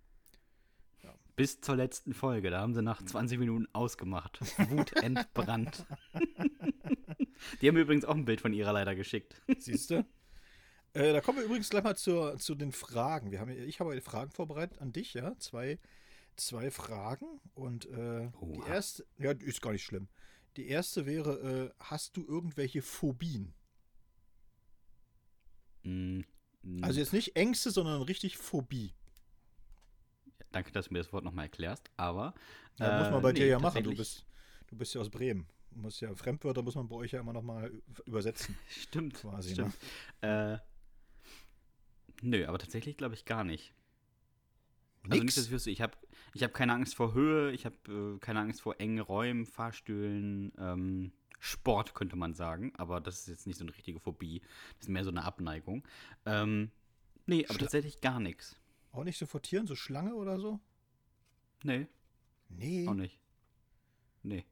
[1.36, 2.50] Bis zur letzten Folge.
[2.52, 4.40] Da haben sie nach 20 Minuten ausgemacht.
[4.70, 5.86] Wut entbrannt.
[7.62, 9.42] Die haben mir übrigens auch ein Bild von ihrer leider geschickt.
[9.58, 10.06] Siehst du?
[10.94, 13.32] Äh, da kommen wir übrigens gleich mal zur, zu den Fragen.
[13.32, 15.38] Wir haben, ich habe Fragen vorbereitet an dich, ja.
[15.40, 15.80] Zwei,
[16.36, 17.40] zwei Fragen.
[17.54, 20.10] Und äh, die erste, ja, ist gar nicht schlimm.
[20.58, 23.54] Die erste wäre: äh, Hast du irgendwelche Phobien?
[25.84, 26.22] Mm,
[26.82, 28.94] also jetzt nicht Ängste, sondern richtig Phobie.
[30.52, 32.34] Danke, dass du mir das Wort nochmal erklärst, aber.
[32.78, 33.84] Ja, muss man bei äh, nee, dir ja machen.
[33.84, 34.26] Du bist,
[34.68, 35.48] du bist ja aus Bremen.
[35.74, 37.72] Muss ja, Fremdwörter muss man bei euch ja immer nochmal
[38.06, 38.58] übersetzen.
[38.70, 39.16] stimmt.
[39.16, 39.78] Quasi, stimmt.
[40.22, 40.62] Ne?
[42.22, 43.74] Äh, nö, aber tatsächlich glaube ich gar nicht.
[45.04, 45.12] Nix.
[45.12, 45.98] Also nicht, dass ich wüsste, ich habe
[46.34, 50.52] ich hab keine Angst vor Höhe, ich habe äh, keine Angst vor engen Räumen, Fahrstühlen,
[50.60, 54.42] ähm, Sport könnte man sagen, aber das ist jetzt nicht so eine richtige Phobie,
[54.78, 55.84] das ist mehr so eine Abneigung.
[56.26, 56.72] Ähm,
[57.26, 58.56] nee, aber Schla tatsächlich gar nichts.
[58.92, 60.60] Auch nicht so vor Tieren, so Schlange oder so?
[61.64, 61.88] Nee.
[62.50, 62.88] Nee.
[62.88, 63.20] Auch nicht.
[64.22, 64.46] Nee.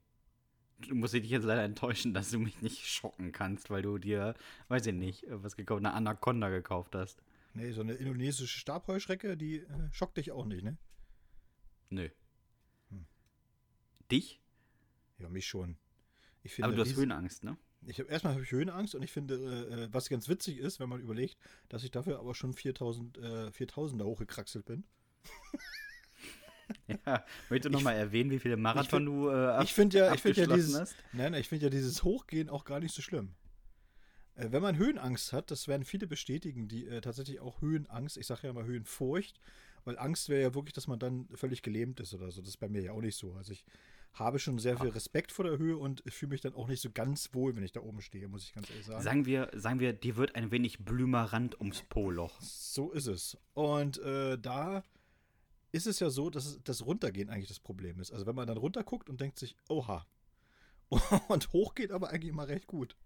[0.87, 4.35] Du musst dich jetzt leider enttäuschen, dass du mich nicht schocken kannst, weil du dir,
[4.69, 7.21] weiß ich nicht, was gekauft, eine Anaconda gekauft hast.
[7.53, 10.77] Nee, so eine indonesische Stabheuschrecke, die äh, schockt dich auch nicht, ne?
[11.89, 12.09] Nö.
[12.89, 13.05] Hm.
[14.11, 14.39] Dich?
[15.17, 15.77] Ja, mich schon.
[16.45, 17.57] Finde, Aber du hast Höhenangst, ne?
[17.85, 20.79] Ich hab, erstmal habe ich Höhenangst und ich finde, äh, äh, was ganz witzig ist,
[20.79, 21.37] wenn man überlegt,
[21.69, 24.83] dass ich dafür aber schon 4000, äh, 4000 da hochgekraxelt bin.
[27.05, 30.21] ja, möchte noch mal erwähnen, wie viele Marathon find, du äh, Ich finde ja, ich
[30.21, 30.95] finde ja dieses, hast?
[31.13, 33.35] Nein, ich finde ja dieses Hochgehen auch gar nicht so schlimm.
[34.35, 38.27] Äh, wenn man Höhenangst hat, das werden viele bestätigen, die äh, tatsächlich auch Höhenangst, ich
[38.27, 39.39] sage ja mal Höhenfurcht,
[39.85, 42.41] weil Angst wäre ja wirklich, dass man dann völlig gelähmt ist oder so.
[42.41, 43.33] Das ist bei mir ja auch nicht so.
[43.33, 43.65] Also ich
[44.13, 46.89] habe schon sehr viel Respekt vor der Höhe und fühle mich dann auch nicht so
[46.91, 49.03] ganz wohl, wenn ich da oben stehe, muss ich ganz ehrlich sagen.
[49.03, 52.41] Sagen wir, sagen wir dir wird ein wenig Blümerrand ums Po-Loch.
[52.41, 53.37] So ist es.
[53.53, 54.83] Und äh, da
[55.71, 58.11] ist es ja so, dass das Runtergehen eigentlich das Problem ist.
[58.11, 60.05] Also wenn man dann runterguckt und denkt sich, oha.
[61.27, 62.97] Und hoch geht aber eigentlich immer recht gut.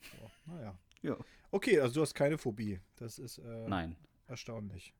[0.00, 0.78] So, naja.
[1.02, 1.16] Ja.
[1.50, 2.78] Okay, also du hast keine Phobie.
[2.94, 3.96] Das ist äh, Nein.
[4.28, 4.94] erstaunlich.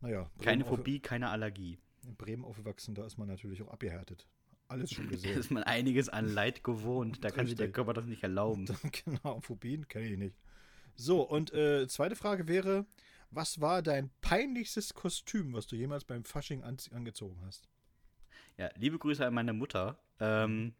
[0.00, 0.30] Naja.
[0.40, 1.78] Keine Phobie, keine Allergie.
[2.06, 4.26] In Bremen aufgewachsen, da ist man natürlich auch abgehärtet
[4.68, 5.34] alles schon gesehen.
[5.34, 7.24] Da ist man einiges an Leid gewohnt.
[7.24, 8.66] Da kann sich der Körper das nicht erlauben.
[9.04, 10.36] genau, Phobien kenne ich nicht.
[10.94, 12.86] So, und äh, zweite Frage wäre:
[13.30, 17.68] Was war dein peinlichstes Kostüm, was du jemals beim Fasching an angezogen hast?
[18.56, 19.98] Ja, liebe Grüße an meine Mutter.
[20.20, 20.74] Ähm,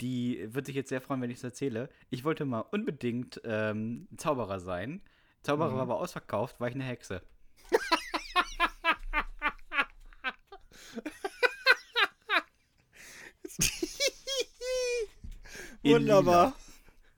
[0.00, 1.88] die wird sich jetzt sehr freuen, wenn ich es erzähle.
[2.10, 5.02] Ich wollte mal unbedingt ähm, Zauberer sein.
[5.42, 5.74] Zauberer mhm.
[5.74, 7.22] war aber ausverkauft, war ich eine Hexe.
[15.82, 16.54] Wunderbar.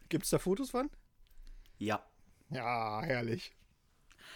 [0.09, 0.89] Gibt es da Fotos von?
[1.79, 2.03] Ja.
[2.51, 3.53] Ja, herrlich.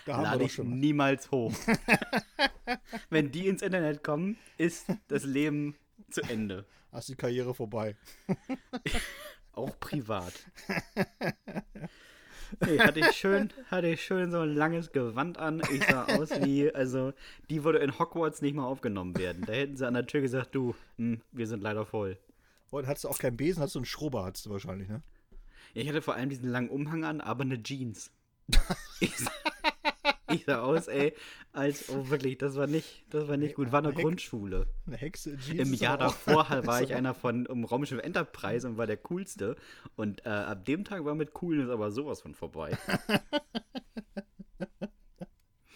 [0.06, 0.78] Da haben Lade schon.
[0.78, 1.52] niemals hoch.
[3.10, 5.76] Wenn die ins Internet kommen, ist das Leben
[6.10, 6.66] zu Ende.
[6.92, 7.96] Hast die Karriere vorbei.
[9.52, 10.32] Auch privat.
[12.60, 15.62] Nee, hatte ich schön, hatte ich schön so ein langes Gewand an.
[15.72, 17.12] Ich sah aus wie, also,
[17.50, 19.44] die würde in Hogwarts nicht mal aufgenommen werden.
[19.46, 22.18] Da hätten sie an der Tür gesagt, du, mh, hm, wir sind leider voll.
[22.70, 25.02] Und hattest du auch keinen Besen, hast du einen Schrubber, hattest du wahrscheinlich, ne?
[25.74, 28.10] Ja, ich hatte vor allem diesen langen Umhang an, aber eine Jeans.
[29.00, 29.30] ich, sah,
[30.34, 31.14] ich aus, ey,
[31.52, 33.70] als, oh wirklich, das war nicht, das war nicht gut.
[33.72, 34.66] War eine Hex, Grundschule.
[34.86, 35.68] Eine Hexe Jeans.
[35.70, 39.56] Im Jahr davor war ich einer von um Raumschiff Enterprise und war der coolste.
[39.96, 42.76] Und äh, ab dem Tag war mit Coolness aber sowas von vorbei.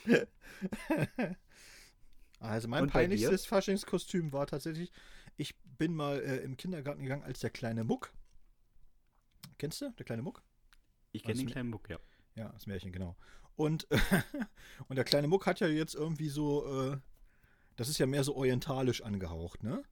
[2.40, 4.90] also mein peinlichstes Faschingskostüm war tatsächlich
[5.38, 8.12] ich bin mal äh, im Kindergarten gegangen als der kleine Muck.
[9.56, 10.42] Kennst du, der kleine Muck?
[11.12, 11.98] Ich kenne den kleinen Muck, ja.
[12.34, 13.16] Ja, das Märchen, genau.
[13.58, 13.88] Und,
[14.88, 16.96] und der kleine Muck hat ja jetzt irgendwie so, äh,
[17.74, 19.82] das ist ja mehr so orientalisch angehaucht, ne?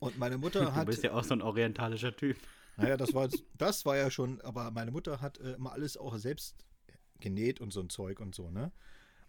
[0.00, 0.88] Und meine Mutter hat.
[0.88, 2.36] Du bist ja auch so ein orientalischer Typ.
[2.76, 6.16] Naja, das war, das war ja schon, aber meine Mutter hat äh, immer alles auch
[6.18, 6.66] selbst
[7.20, 8.72] genäht und so ein Zeug und so, ne?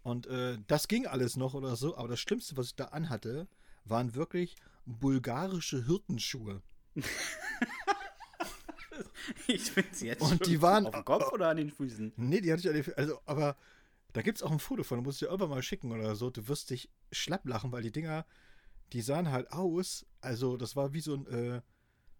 [0.02, 3.48] Und äh, das ging alles noch oder so, aber das Schlimmste, was ich da anhatte,
[3.86, 4.56] waren wirklich
[4.88, 6.64] bulgarische Hirtenschuhe.
[9.48, 12.14] ich finde sie jetzt Und die waren auf dem Kopf oder an den Füßen?
[12.18, 12.98] Nee, die hatte ich an den Füßen.
[12.98, 13.58] Also, aber
[14.14, 16.30] da gibt es auch ein Foto von, du musst dir irgendwann mal schicken oder so.
[16.30, 18.26] Du wirst dich schlapp lachen, weil die Dinger,
[18.94, 20.06] die sahen halt aus.
[20.20, 21.62] Also, das war wie so ein, äh,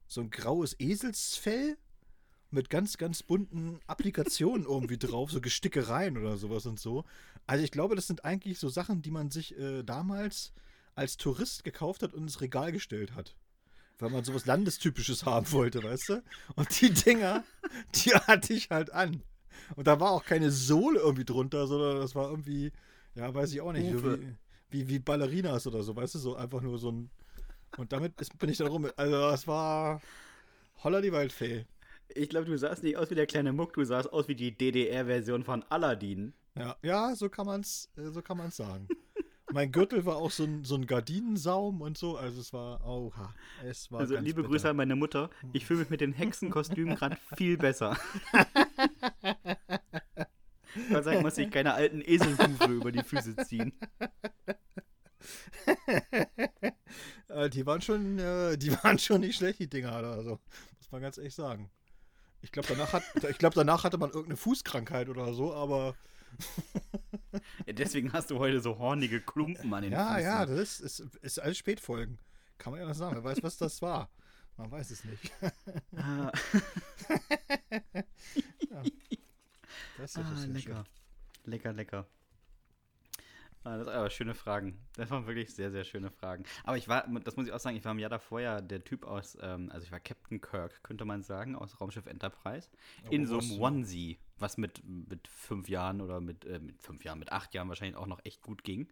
[0.08, 1.78] so ein graues Eselsfell
[2.52, 7.06] mit ganz, ganz bunten Applikationen irgendwie drauf, so Gestickereien oder sowas und so.
[7.48, 10.54] Also ich glaube, das sind eigentlich so Sachen, die man sich äh, damals
[10.94, 13.36] als Tourist gekauft hat und ins Regal gestellt hat.
[14.02, 16.24] Weil man sowas Landestypisches haben wollte, weißt du?
[16.56, 17.44] Und die Dinger,
[17.96, 19.22] die hatte ich halt an.
[19.76, 22.72] Und da war auch keine Sohle irgendwie drunter, sondern das war irgendwie,
[23.14, 24.36] ja, weiß ich auch nicht, wie,
[24.72, 27.12] wie, wie Ballerinas oder so, weißt du, so einfach nur so ein.
[27.78, 28.90] Und damit ist, bin ich dann rum.
[28.96, 30.02] Also, das war
[30.84, 31.66] Holla die Waldfee.
[32.10, 34.58] Ich glaube, du sahst nicht aus wie der kleine Muck, du sahst aus wie die
[34.58, 36.34] DDR-Version von Aladdin.
[36.58, 38.88] Ja, ja, so kann man's, so kann man's sagen
[39.54, 42.18] mein Gürtel war auch so ein, so ein Gardinensaum und so.
[42.18, 43.34] Also es war, oha,
[43.64, 44.50] es war Also liebe bitter.
[44.50, 45.30] Grüße an meine Mutter.
[45.54, 47.98] Ich fühle mich mit den Hexenkostümen gerade viel besser.
[50.90, 53.74] Sei Dank muss ich keine alten Eselhufe über die Füße ziehen.
[57.28, 60.40] Äh, die waren schon, äh, die waren schon nicht schlecht, die Dinger, also.
[60.78, 61.72] Muss man ganz ehrlich sagen.
[62.42, 63.04] Ich glaube, danach, hat,
[63.38, 65.96] glaub, danach hatte man irgendeine Fußkrankheit oder so, aber.
[67.68, 70.24] deswegen hast du heute so hornige Klumpen an den ja, Füßen.
[70.24, 72.20] Ja, ja, das ist, ist, ist alles Spätfolgen.
[72.58, 73.16] Kann man ja noch sagen.
[73.16, 74.10] Wer weiß, was das war.
[74.58, 75.32] Man weiß es nicht.
[75.96, 76.32] Ah.
[78.70, 78.84] ja.
[79.98, 80.60] Das ist ah, lecker.
[80.60, 80.86] Schön.
[81.52, 82.08] Lecker, lecker.
[83.64, 84.80] Ah, das sind aber schöne Fragen.
[84.96, 86.46] Das waren wirklich sehr, sehr schöne Fragen.
[86.64, 88.84] Aber ich war, das muss ich auch sagen, ich war im Jahr davor ja der
[88.84, 92.70] Typ aus, ähm, also ich war Captain Kirk, könnte man sagen, aus Raumschiff Enterprise.
[93.06, 97.04] Oh, in so einem Onesie, was mit, mit fünf Jahren oder mit, äh, mit fünf
[97.04, 98.92] Jahren, mit acht Jahren wahrscheinlich auch noch echt gut ging.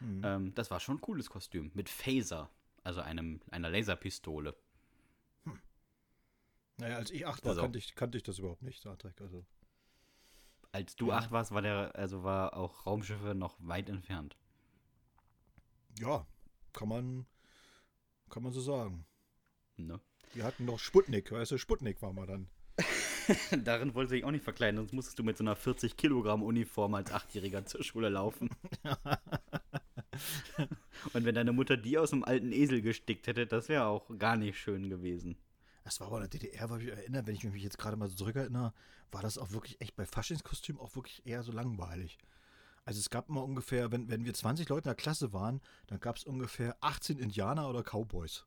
[0.00, 0.22] Mhm.
[0.22, 1.70] Ähm, das war schon ein cooles Kostüm.
[1.72, 2.50] Mit Phaser,
[2.84, 4.54] also einem, einer Laserpistole.
[5.44, 5.58] Hm.
[6.76, 9.18] Naja, als ich acht war, also, kannte, ich, kannte ich das überhaupt nicht, Star Trek.
[9.22, 9.46] Also
[10.72, 11.18] als du ja.
[11.18, 14.36] acht warst, war der, also war auch Raumschiffe noch weit entfernt.
[15.98, 16.26] Ja,
[16.72, 17.26] kann man,
[18.28, 19.04] kann man so sagen.
[19.76, 20.00] Ne?
[20.32, 22.48] Wir hatten noch Sputnik, weißt du, Sputnik war mal dann.
[23.64, 26.94] Darin wollte ich auch nicht verkleiden, sonst musstest du mit so einer 40 Kilogramm Uniform
[26.94, 28.50] als Achtjähriger zur Schule laufen.
[31.12, 34.36] Und wenn deine Mutter die aus einem alten Esel gestickt hätte, das wäre auch gar
[34.36, 35.36] nicht schön gewesen.
[35.90, 38.08] Das war aber in der DDR, weil ich erinnere, wenn ich mich jetzt gerade mal
[38.08, 38.72] so zurückerinnere,
[39.10, 42.16] war das auch wirklich echt bei Faschingskostüm auch wirklich eher so langweilig.
[42.84, 45.98] Also es gab immer ungefähr, wenn, wenn wir 20 Leute in der Klasse waren, dann
[45.98, 48.46] gab es ungefähr 18 Indianer oder Cowboys.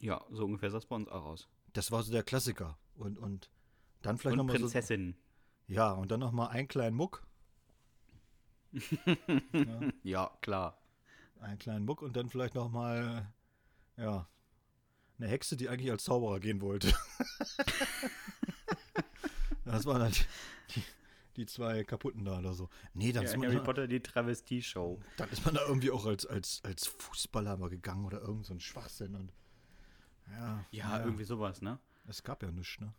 [0.00, 1.48] Ja, so ungefähr sah es bei uns auch aus.
[1.74, 2.78] Das war so der Klassiker.
[2.94, 3.50] Und, und
[4.00, 4.62] dann vielleicht nochmal so.
[4.62, 5.16] Prinzessin.
[5.68, 7.26] Ja, und dann nochmal einen kleinen Muck.
[8.72, 8.80] ja.
[10.02, 10.78] ja, klar.
[11.40, 13.30] Einen kleinen Muck und dann vielleicht nochmal,
[13.98, 14.26] ja,
[15.20, 16.92] eine Hexe, die eigentlich als Zauberer gehen wollte.
[19.64, 20.26] das waren halt
[20.74, 20.82] die,
[21.36, 22.68] die, zwei kaputten da oder so.
[22.94, 24.98] Nee, dann ja, ist man Harry da, Potter die Travestie-Show.
[25.16, 28.54] Dann ist man da irgendwie auch als, als, als Fußballer mal gegangen oder irgend so
[28.54, 29.32] ein Schwachsinn und
[30.30, 31.78] ja, ja, ja, irgendwie sowas, ne?
[32.06, 32.94] Es gab ja nichts, ne?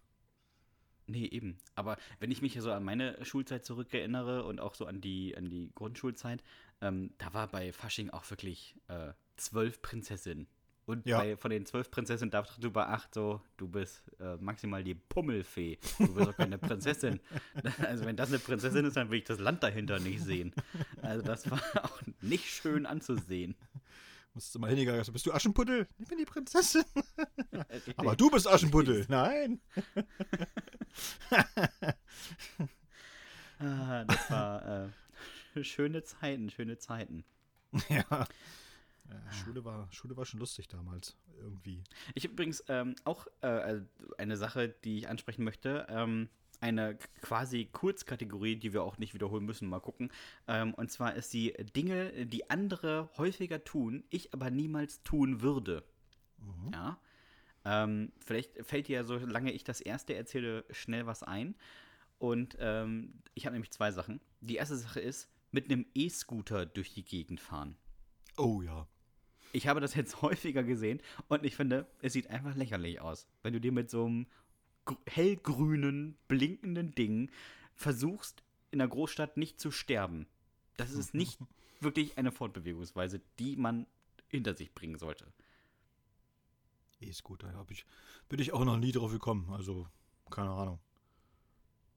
[1.07, 1.57] Nee, eben.
[1.75, 5.49] Aber wenn ich mich so an meine Schulzeit zurückerinnere und auch so an die, an
[5.49, 6.43] die Grundschulzeit,
[6.81, 10.47] ähm, da war bei Fasching auch wirklich äh, zwölf Prinzessinnen.
[10.85, 11.19] Und ja.
[11.19, 14.95] bei, von den zwölf Prinzessinnen darfst du bei acht so, du bist äh, maximal die
[14.95, 15.77] Pummelfee.
[15.99, 17.19] Du bist auch keine Prinzessin.
[17.83, 20.53] Also wenn das eine Prinzessin ist, dann will ich das Land dahinter nicht sehen.
[21.01, 23.55] Also das war auch nicht schön anzusehen.
[24.33, 25.87] Musst du mal hingegangen, bist du Aschenputtel?
[25.99, 26.85] Ich bin die Prinzessin.
[27.97, 29.05] Aber du bist Aschenputtel.
[29.09, 29.59] Nein.
[33.59, 34.89] ah, das war
[35.55, 37.25] äh, schöne Zeiten, schöne Zeiten.
[37.89, 38.25] Ja.
[39.11, 41.83] Ja, Schule, war, Schule war schon lustig damals, irgendwie.
[42.15, 43.81] Ich übrigens ähm, auch äh,
[44.17, 45.85] eine Sache, die ich ansprechen möchte.
[45.89, 46.29] Ähm,
[46.61, 50.11] eine quasi Kurzkategorie, die wir auch nicht wiederholen müssen, mal gucken.
[50.47, 55.83] Ähm, und zwar ist die Dinge, die andere häufiger tun, ich aber niemals tun würde.
[56.37, 56.71] Mhm.
[56.73, 56.99] Ja.
[57.65, 61.55] Ähm, vielleicht fällt dir ja, solange ich das erste erzähle, schnell was ein.
[62.19, 64.21] Und ähm, ich habe nämlich zwei Sachen.
[64.41, 67.75] Die erste Sache ist, mit einem E-Scooter durch die Gegend fahren.
[68.37, 68.87] Oh ja.
[69.51, 73.27] Ich habe das jetzt häufiger gesehen und ich finde, es sieht einfach lächerlich aus.
[73.43, 74.27] Wenn du dir mit so einem
[75.07, 77.29] hellgrünen, blinkenden Ding
[77.75, 80.27] versuchst, in der Großstadt nicht zu sterben.
[80.77, 81.39] Das ist nicht
[81.79, 83.85] wirklich eine Fortbewegungsweise, die man
[84.29, 85.27] hinter sich bringen sollte.
[87.01, 87.85] E-Scooter, ja, ich,
[88.29, 89.51] bin ich auch noch nie drauf gekommen.
[89.51, 89.87] Also,
[90.29, 90.79] keine Ahnung.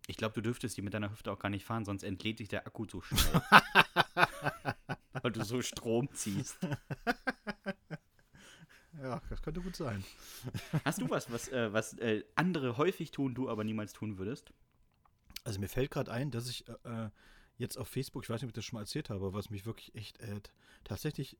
[0.06, 2.48] Ich glaube, du dürftest die mit deiner Hüfte auch gar nicht fahren, sonst entlädt sich
[2.48, 3.42] der Akku zu schnell.
[5.24, 6.58] Weil du so Strom ziehst.
[9.02, 10.04] Ja, das könnte gut sein.
[10.84, 14.52] Hast du was, was, äh, was äh, andere häufig tun, du aber niemals tun würdest?
[15.42, 17.10] Also mir fällt gerade ein, dass ich äh,
[17.58, 19.66] jetzt auf Facebook, ich weiß nicht, ob ich das schon mal erzählt habe, was mich
[19.66, 20.40] wirklich echt äh,
[20.84, 21.36] tatsächlich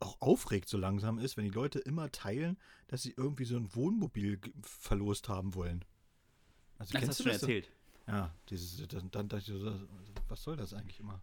[0.00, 3.72] auch aufregt so langsam ist, wenn die Leute immer teilen, dass sie irgendwie so ein
[3.76, 5.84] Wohnmobil verlost haben wollen.
[6.76, 7.70] Also das hast du schon erzählt.
[8.08, 9.88] Ja, dieses, dann, dann dachte ich so,
[10.28, 11.22] was soll das eigentlich immer?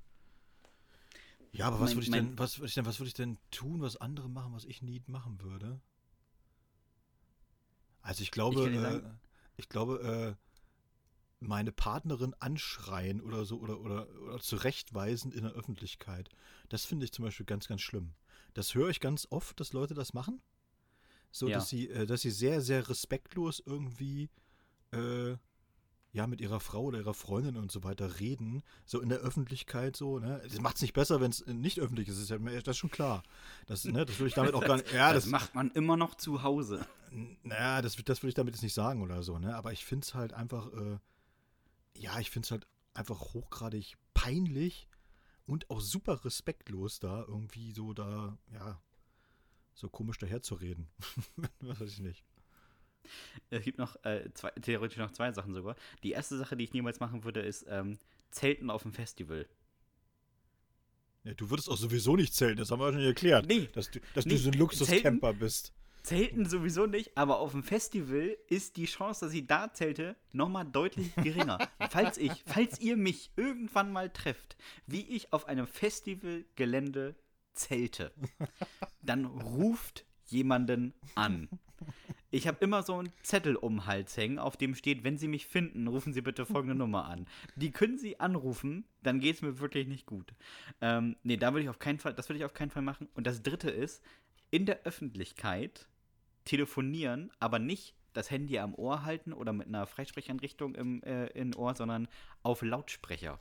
[1.54, 3.82] Ja, aber was würde ich denn, was würde ich denn, was würde ich denn tun,
[3.82, 5.80] was andere machen, was ich nie machen würde?
[8.02, 9.02] Also ich glaube, ich, äh,
[9.58, 10.44] ich glaube, äh,
[11.40, 16.30] meine Partnerin anschreien oder so oder, oder, oder zurechtweisen in der Öffentlichkeit.
[16.70, 18.14] Das finde ich zum Beispiel ganz, ganz schlimm.
[18.56, 20.42] Das höre ich ganz oft, dass Leute das machen.
[21.32, 21.58] So, ja.
[21.58, 24.30] dass sie, äh, dass sie sehr, sehr respektlos irgendwie
[24.92, 25.36] äh,
[26.14, 29.98] ja, mit ihrer Frau oder ihrer Freundin und so weiter reden, so in der Öffentlichkeit
[29.98, 30.42] so, ne?
[30.48, 32.92] Das macht es nicht besser, wenn es nicht öffentlich ist, ist ja, das ist schon
[32.92, 33.24] klar.
[33.66, 34.84] Das, ne, das will ich damit auch gar nicht.
[34.94, 36.86] Ja, das, das macht man immer noch zu Hause.
[37.42, 39.56] Naja, das, das will ich damit jetzt nicht sagen oder so, ne?
[39.56, 41.00] Aber ich finde es halt einfach, äh,
[41.98, 44.88] ja, ich finde es halt einfach hochgradig peinlich
[45.48, 48.80] und auch super respektlos da irgendwie so da, ja,
[49.74, 50.90] so komisch daherzureden.
[51.60, 52.24] Was weiß ich nicht.
[53.50, 55.76] Es gibt noch äh, zwei, theoretisch noch zwei Sachen sogar.
[56.04, 57.98] Die erste Sache, die ich niemals machen würde, ist ähm,
[58.32, 59.48] Zelten auf dem Festival.
[61.24, 63.48] Ja, du würdest auch sowieso nicht zelten, das haben wir schon erklärt.
[63.48, 63.70] Nee.
[63.74, 65.74] Dass du, dass nee, du so ein Luxuscamper bist.
[66.04, 70.66] Zelten sowieso nicht, aber auf dem Festival ist die Chance, dass ich da zelte, nochmal
[70.66, 71.60] deutlich geringer.
[71.90, 77.16] falls ich, falls ihr mich irgendwann mal trefft, wie ich auf einem Festivalgelände
[77.54, 78.12] zelte,
[79.02, 81.48] dann ruft jemanden an.
[82.34, 85.28] Ich habe immer so einen Zettel um den Hals hängen, auf dem steht, wenn Sie
[85.28, 87.28] mich finden, rufen Sie bitte folgende Nummer an.
[87.56, 90.34] Die können Sie anrufen, dann geht es mir wirklich nicht gut.
[90.82, 93.08] Ähm, nee, da würde ich auf keinen Fall, das würde ich auf keinen Fall machen.
[93.14, 94.04] Und das dritte ist,
[94.50, 95.88] in der Öffentlichkeit
[96.44, 101.54] telefonieren, aber nicht das Handy am Ohr halten oder mit einer Freisprecheinrichtung im äh, in
[101.54, 102.08] Ohr, sondern
[102.42, 103.40] auf Lautsprecher.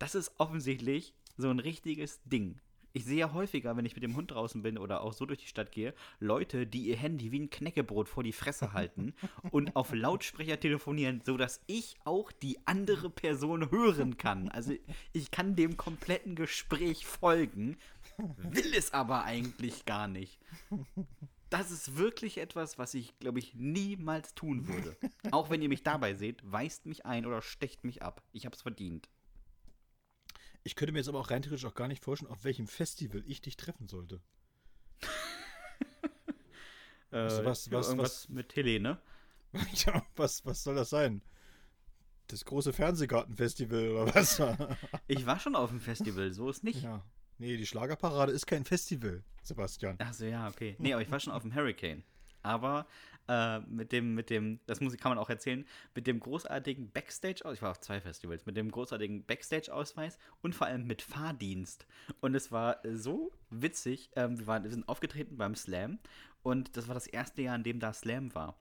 [0.00, 2.58] Das ist offensichtlich so ein richtiges Ding.
[2.98, 5.38] Ich sehe ja häufiger, wenn ich mit dem Hund draußen bin oder auch so durch
[5.38, 9.14] die Stadt gehe, Leute, die ihr Handy wie ein Knäckebrot vor die Fresse halten
[9.52, 14.48] und auf Lautsprecher telefonieren, sodass ich auch die andere Person hören kann.
[14.48, 14.72] Also
[15.12, 17.76] ich kann dem kompletten Gespräch folgen,
[18.16, 20.40] will es aber eigentlich gar nicht
[21.50, 24.96] das ist wirklich etwas, was ich, glaube ich, niemals tun würde.
[25.30, 28.22] Auch wenn ihr mich dabei seht, weist mich ein oder stecht mich ab.
[28.32, 29.08] Ich habe es verdient.
[30.68, 33.24] Ich könnte mir jetzt aber auch rein theoretisch auch gar nicht vorstellen, auf welchem Festival
[33.26, 34.20] ich dich treffen sollte.
[37.10, 39.00] also was, was, irgendwas was, mit Helene?
[39.86, 41.22] ja, was, was soll das sein?
[42.26, 44.42] Das große Fernsehgartenfestival oder was?
[45.06, 46.82] ich war schon auf dem Festival, so ist nicht.
[46.82, 47.02] Ja.
[47.38, 49.98] Nee, die Schlagerparade ist kein Festival, Sebastian.
[49.98, 50.76] Achso, ja, okay.
[50.78, 52.04] Nee, aber ich war schon auf dem Hurricane.
[52.48, 52.86] Aber
[53.28, 57.44] äh, mit dem, mit dem, das muss, kann man auch erzählen, mit dem großartigen Backstage,
[57.44, 61.86] aus ich war auf zwei Festivals, mit dem großartigen Backstage-Ausweis und vor allem mit Fahrdienst.
[62.20, 65.98] Und es war so witzig, ähm, wir, waren, wir sind aufgetreten beim Slam
[66.42, 68.58] und das war das erste Jahr, in dem da Slam war.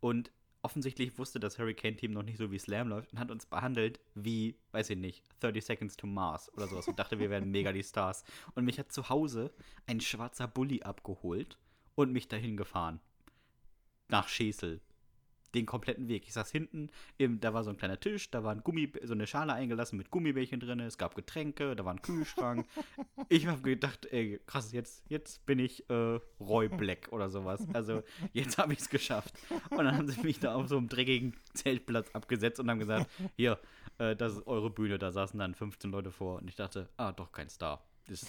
[0.00, 3.98] Und offensichtlich wusste das Hurricane-Team noch nicht so, wie Slam läuft und hat uns behandelt
[4.14, 7.72] wie, weiß ich nicht, 30 Seconds to Mars oder sowas und dachte, wir wären mega
[7.72, 8.24] die Stars.
[8.54, 9.54] Und mich hat zu Hause
[9.86, 11.56] ein schwarzer Bulli abgeholt
[11.94, 13.00] und mich dahin gefahren.
[14.12, 14.80] Nach Schesel
[15.54, 16.24] den kompletten Weg.
[16.26, 19.12] Ich saß hinten, im, da war so ein kleiner Tisch, da war ein Gummi, so
[19.12, 22.66] eine Schale eingelassen mit Gummibärchen drin, es gab Getränke, da war ein Kühlschrank.
[23.28, 27.66] ich habe gedacht, ey, krass, jetzt, jetzt bin ich äh, Roy Black oder sowas.
[27.72, 29.34] Also jetzt habe ich es geschafft.
[29.70, 33.10] Und dann haben sie mich da auf so einem dreckigen Zeltplatz abgesetzt und haben gesagt,
[33.36, 33.58] hier,
[33.98, 36.38] äh, das ist eure Bühne, da saßen dann 15 Leute vor.
[36.38, 37.84] Und ich dachte, ah, doch kein Star.
[38.08, 38.26] Ist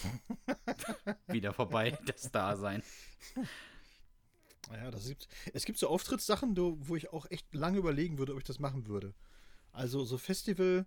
[1.26, 2.82] wieder vorbei, das Star sein.
[4.72, 8.38] Ja, das gibt, es gibt so Auftrittssachen, wo ich auch echt lange überlegen würde, ob
[8.38, 9.14] ich das machen würde.
[9.72, 10.86] Also so Festival,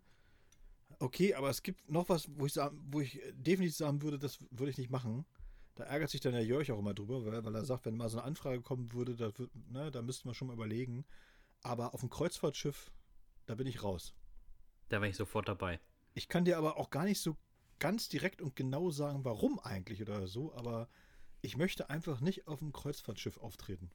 [0.99, 2.55] okay, aber es gibt noch was, wo ich,
[2.91, 5.25] wo ich definitiv sagen würde, das würde ich nicht machen.
[5.75, 8.09] Da ärgert sich dann der Jörg auch immer drüber, weil, weil er sagt, wenn mal
[8.09, 9.31] so eine Anfrage kommen würde, da,
[9.69, 11.05] ne, da müsste man schon mal überlegen.
[11.61, 12.91] Aber auf dem Kreuzfahrtschiff,
[13.45, 14.13] da bin ich raus.
[14.89, 15.79] Da wäre ich sofort dabei.
[16.13, 17.35] Ich kann dir aber auch gar nicht so
[17.79, 20.87] ganz direkt und genau sagen, warum eigentlich oder so, aber
[21.47, 23.89] ich möchte einfach nicht auf einem Kreuzfahrtschiff auftreten.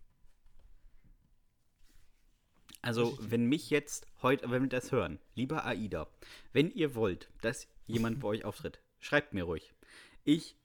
[2.80, 6.08] Also, wenn mich jetzt heute, wenn wir das hören, lieber AIDA,
[6.54, 9.74] wenn ihr wollt, dass jemand bei euch auftritt, schreibt mir ruhig.
[10.24, 10.56] Ich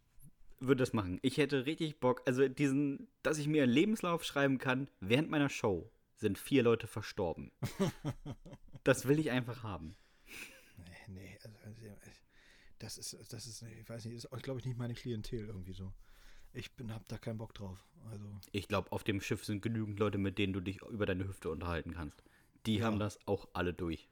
[0.61, 1.19] würde das machen.
[1.23, 5.49] Ich hätte richtig Bock, also diesen, dass ich mir einen Lebenslauf schreiben kann, während meiner
[5.49, 7.51] Show sind vier Leute verstorben.
[8.85, 9.97] das will ich einfach haben.
[10.77, 11.57] Nee, nee, also,
[12.79, 15.93] das ist, das ist, ich weiß nicht, ist, glaube ich, nicht meine Klientel irgendwie so.
[16.57, 17.85] Ich bin, hab da keinen Bock drauf.
[18.11, 18.25] Also.
[18.51, 21.51] Ich glaube, auf dem Schiff sind genügend Leute, mit denen du dich über deine Hüfte
[21.51, 22.23] unterhalten kannst.
[22.65, 22.85] Die ja.
[22.85, 24.09] haben das auch alle durch.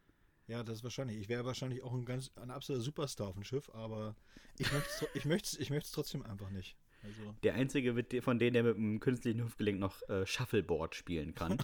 [0.47, 1.17] Ja, das ist wahrscheinlich.
[1.17, 4.15] Ich wäre wahrscheinlich auch ein ganz ein absoluter Superstar auf dem Schiff, aber
[4.60, 6.77] ich möchte es ich möcht's, ich möcht's trotzdem einfach nicht.
[7.05, 7.35] Also.
[7.43, 11.57] Der einzige von denen, der mit einem künstlichen Hüftgelenk noch äh, Shuffleboard spielen kann.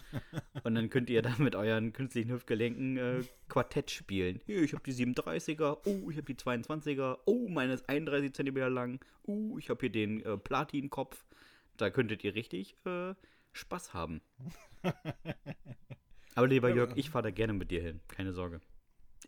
[0.63, 4.39] und dann könnt ihr dann mit euren künstlichen Hüftgelenken äh, Quartett spielen.
[4.45, 8.56] Hier, ich habe die 37er, oh, ich habe die 22er, oh, meine ist 31 cm
[8.73, 11.25] lang, oh, ich habe hier den äh, Platinkopf.
[11.77, 13.15] Da könntet ihr richtig äh,
[13.54, 14.21] Spaß haben.
[16.35, 18.62] Aber lieber Jörg, ich fahre da gerne mit dir hin, keine Sorge.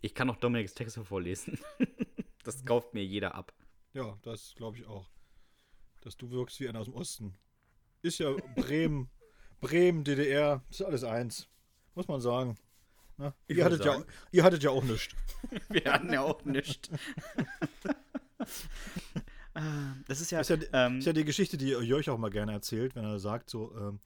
[0.00, 1.58] Ich kann auch Dominiks Texte vorlesen.
[2.44, 3.52] das kauft mir jeder ab.
[3.92, 5.08] Ja, das glaube ich auch
[6.04, 7.34] dass du wirkst wie einer aus dem Osten.
[8.02, 9.10] Ist ja Bremen,
[9.60, 11.48] Bremen, DDR, ist alles eins.
[11.94, 12.56] Muss man sagen.
[13.16, 14.04] Na, ihr, hattet sagen.
[14.06, 15.14] Ja, ihr hattet ja auch nichts.
[15.68, 16.90] Wir hatten ja auch nichts.
[20.08, 22.52] das ist ja, ist ja, ähm, ist ja die Geschichte, die Jörg auch mal gerne
[22.52, 24.00] erzählt, wenn er sagt, so, ähm,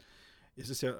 [0.56, 0.94] es ist ja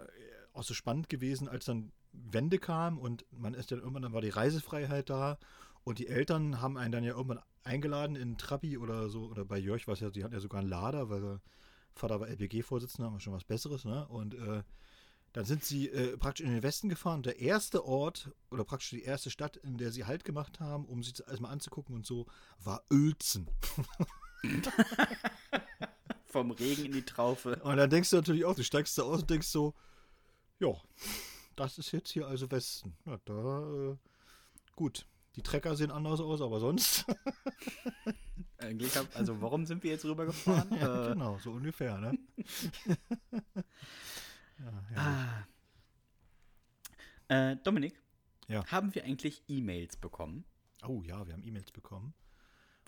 [0.55, 4.23] auch so spannend gewesen, als dann Wende kam und man ist dann irgendwann, dann war
[4.23, 5.39] die Reisefreiheit da
[5.85, 9.59] und die Eltern haben einen dann ja irgendwann eingeladen in Trabi oder so, oder bei
[9.59, 11.41] Jörg war es ja, die hatten ja sogar einen Lader, weil der
[11.95, 14.07] Vater war LPG-Vorsitzender, war schon was Besseres, ne?
[14.09, 14.63] Und äh,
[15.33, 17.23] dann sind sie äh, praktisch in den Westen gefahren.
[17.23, 21.03] Der erste Ort oder praktisch die erste Stadt, in der sie Halt gemacht haben, um
[21.03, 22.27] sich erstmal anzugucken und so,
[22.59, 23.51] war Uelzen.
[26.27, 27.57] Vom Regen in die Traufe.
[27.63, 29.75] Und dann denkst du natürlich auch, du steigst da aus und denkst so,
[30.61, 30.73] ja,
[31.57, 32.97] das ist jetzt hier also Westen.
[33.05, 33.97] Ja, da, äh,
[34.77, 35.07] gut.
[35.39, 37.07] Die Trecker sehen anders aus, aber sonst.
[38.59, 40.77] Eigentlich hab, also warum sind wir jetzt rübergefahren?
[40.81, 42.19] ja, äh, genau, so ungefähr, ne?
[44.59, 45.47] ja,
[47.29, 47.53] ah.
[47.53, 48.03] äh, Dominik,
[48.49, 48.67] ja.
[48.67, 50.45] haben wir eigentlich E-Mails bekommen?
[50.85, 52.15] Oh ja, wir haben E-Mails bekommen.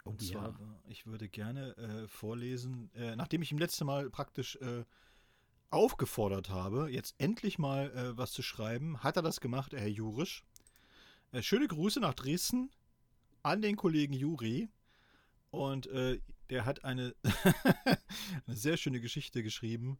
[0.03, 0.67] Und oh, zwar, ja.
[0.89, 4.83] Äh, ich würde gerne äh, vorlesen, äh, nachdem ich im letzten Mal praktisch äh,
[5.71, 10.45] aufgefordert habe, jetzt endlich mal was zu schreiben, hat er das gemacht, Herr Jurisch.
[11.33, 12.71] Äh, schöne Grüße nach Dresden
[13.43, 14.69] an den Kollegen Juri.
[15.51, 15.89] Und
[16.49, 17.13] der hat eine,
[18.47, 19.99] eine sehr schöne Geschichte geschrieben.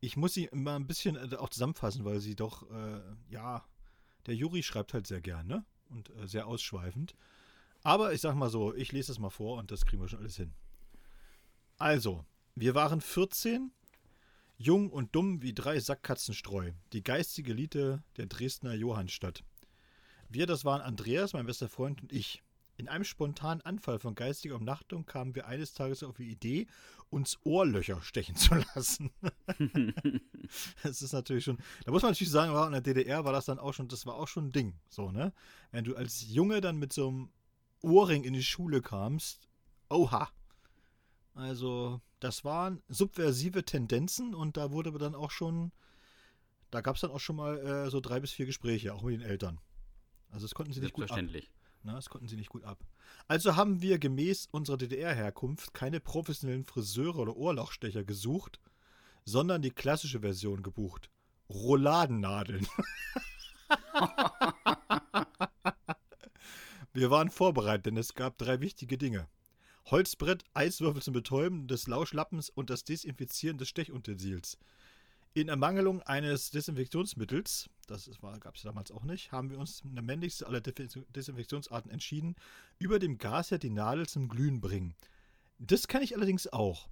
[0.00, 2.66] Ich muss sie mal ein bisschen auch zusammenfassen, weil sie doch,
[3.30, 3.64] ja,
[4.26, 5.64] der Juri schreibt halt sehr gern, ne?
[5.88, 7.14] Und sehr ausschweifend.
[7.82, 10.20] Aber ich sag mal so, ich lese es mal vor und das kriegen wir schon
[10.20, 10.52] alles hin.
[11.78, 13.72] Also, wir waren 14,
[14.56, 19.42] jung und dumm wie drei Sackkatzenstreu, die geistige Elite der Dresdner Johannstadt.
[20.34, 22.42] Wir, das waren Andreas, mein bester Freund und ich.
[22.78, 26.66] In einem spontanen Anfall von geistiger Umnachtung kamen wir eines Tages auf die Idee,
[27.10, 29.10] uns Ohrlöcher stechen zu lassen.
[30.82, 33.58] das ist natürlich schon, da muss man natürlich sagen, in der DDR war das dann
[33.58, 35.34] auch schon, das war auch schon ein Ding, so, ne?
[35.70, 37.28] Wenn du als Junge dann mit so einem
[37.82, 39.50] Ohrring in die Schule kamst,
[39.90, 40.30] oha.
[41.34, 45.72] Also, das waren subversive Tendenzen und da wurde dann auch schon,
[46.70, 49.20] da gab es dann auch schon mal äh, so drei bis vier Gespräche, auch mit
[49.20, 49.60] den Eltern.
[50.32, 51.20] Also, das konnten sie nicht gut ab.
[51.84, 52.84] Na, das konnten sie nicht gut ab.
[53.28, 58.60] Also haben wir gemäß unserer DDR-Herkunft keine professionellen Friseure oder Ohrlochstecher gesucht,
[59.24, 61.10] sondern die klassische Version gebucht.
[61.48, 62.66] Rouladennadeln.
[66.94, 69.26] Wir waren vorbereitet, denn es gab drei wichtige Dinge.
[69.86, 74.58] Holzbrett, Eiswürfel zum Betäuben des Lauschlappens und das Desinfizieren des Stechutensils.
[75.34, 78.10] In Ermangelung eines Desinfektionsmittels, das
[78.40, 82.36] gab es damals auch nicht, haben wir uns der männlichste aller Desinfektionsarten entschieden,
[82.78, 84.94] über dem Gasherd die Nadel zum Glühen bringen.
[85.58, 86.90] Das kann ich allerdings auch.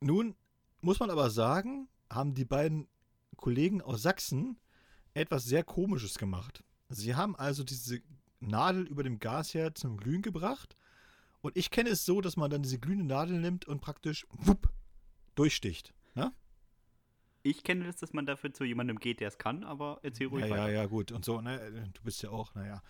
[0.00, 0.34] Nun
[0.80, 2.88] muss man aber sagen, haben die beiden
[3.36, 4.58] Kollegen aus Sachsen
[5.12, 6.64] etwas sehr Komisches gemacht.
[6.88, 8.00] Sie haben also diese
[8.40, 10.76] Nadel über dem Gasherd zum Glühen gebracht.
[11.42, 14.70] Und ich kenne es so, dass man dann diese glühende Nadel nimmt und praktisch wupp,
[15.34, 15.92] durchsticht.
[17.46, 20.46] Ich kenne das, dass man dafür zu jemandem geht, der es kann, aber erzähl ruhig
[20.46, 20.68] ja, weiter.
[20.68, 21.12] Ja, ja, gut.
[21.12, 21.90] Und so, ne?
[21.94, 22.82] Du bist ja auch, naja.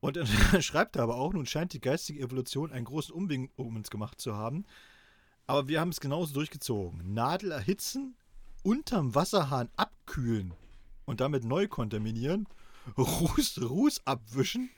[0.00, 0.26] Und dann
[0.62, 4.22] schreibt er aber auch, nun scheint die geistige Evolution einen großen Umweg um uns gemacht
[4.22, 4.64] zu haben.
[5.46, 7.12] Aber wir haben es genauso durchgezogen.
[7.12, 8.16] Nadel erhitzen,
[8.62, 10.54] unterm Wasserhahn abkühlen
[11.04, 12.48] und damit neu kontaminieren
[12.96, 14.70] Ruß, Ruß abwischen,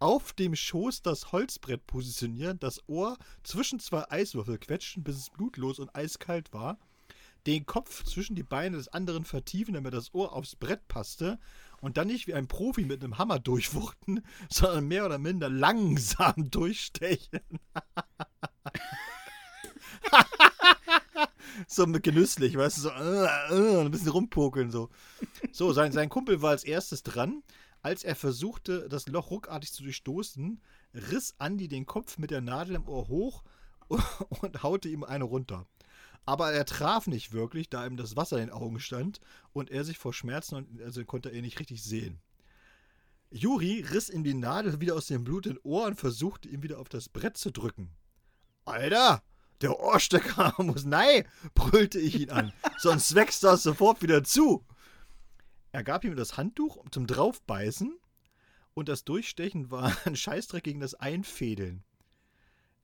[0.00, 5.78] auf dem Schoß das Holzbrett positionieren, das Ohr zwischen zwei Eiswürfel quetschen, bis es blutlos
[5.78, 6.78] und eiskalt war,
[7.46, 11.38] den Kopf zwischen die Beine des anderen vertiefen, damit das Ohr aufs Brett passte
[11.80, 16.34] und dann nicht wie ein Profi mit einem Hammer durchwuchten, sondern mehr oder minder langsam
[16.50, 17.40] durchstechen.
[21.66, 24.90] so genüsslich, weißt du, so uh, uh, ein bisschen rumpokeln so.
[25.50, 27.42] So, sein, sein Kumpel war als erstes dran.
[27.82, 30.60] Als er versuchte, das Loch ruckartig zu durchstoßen,
[30.94, 33.42] riss Andy den Kopf mit der Nadel im Ohr hoch
[34.40, 35.66] und haute ihm eine runter.
[36.24, 39.20] Aber er traf nicht wirklich, da ihm das Wasser in den Augen stand
[39.52, 42.20] und er sich vor Schmerzen und also konnte er nicht richtig sehen.
[43.30, 46.88] Juri riss ihm die Nadel wieder aus dem blutigen Ohr und versuchte ihn wieder auf
[46.88, 47.90] das Brett zu drücken.
[48.64, 49.22] Alter,
[49.62, 52.52] der Ohrstecker muss nein, brüllte ich ihn an.
[52.78, 54.64] Sonst wächst das sofort wieder zu.
[55.72, 57.98] Er gab ihm das Handtuch zum Draufbeißen
[58.74, 61.84] und das Durchstechen war ein Scheißdreck gegen das Einfädeln.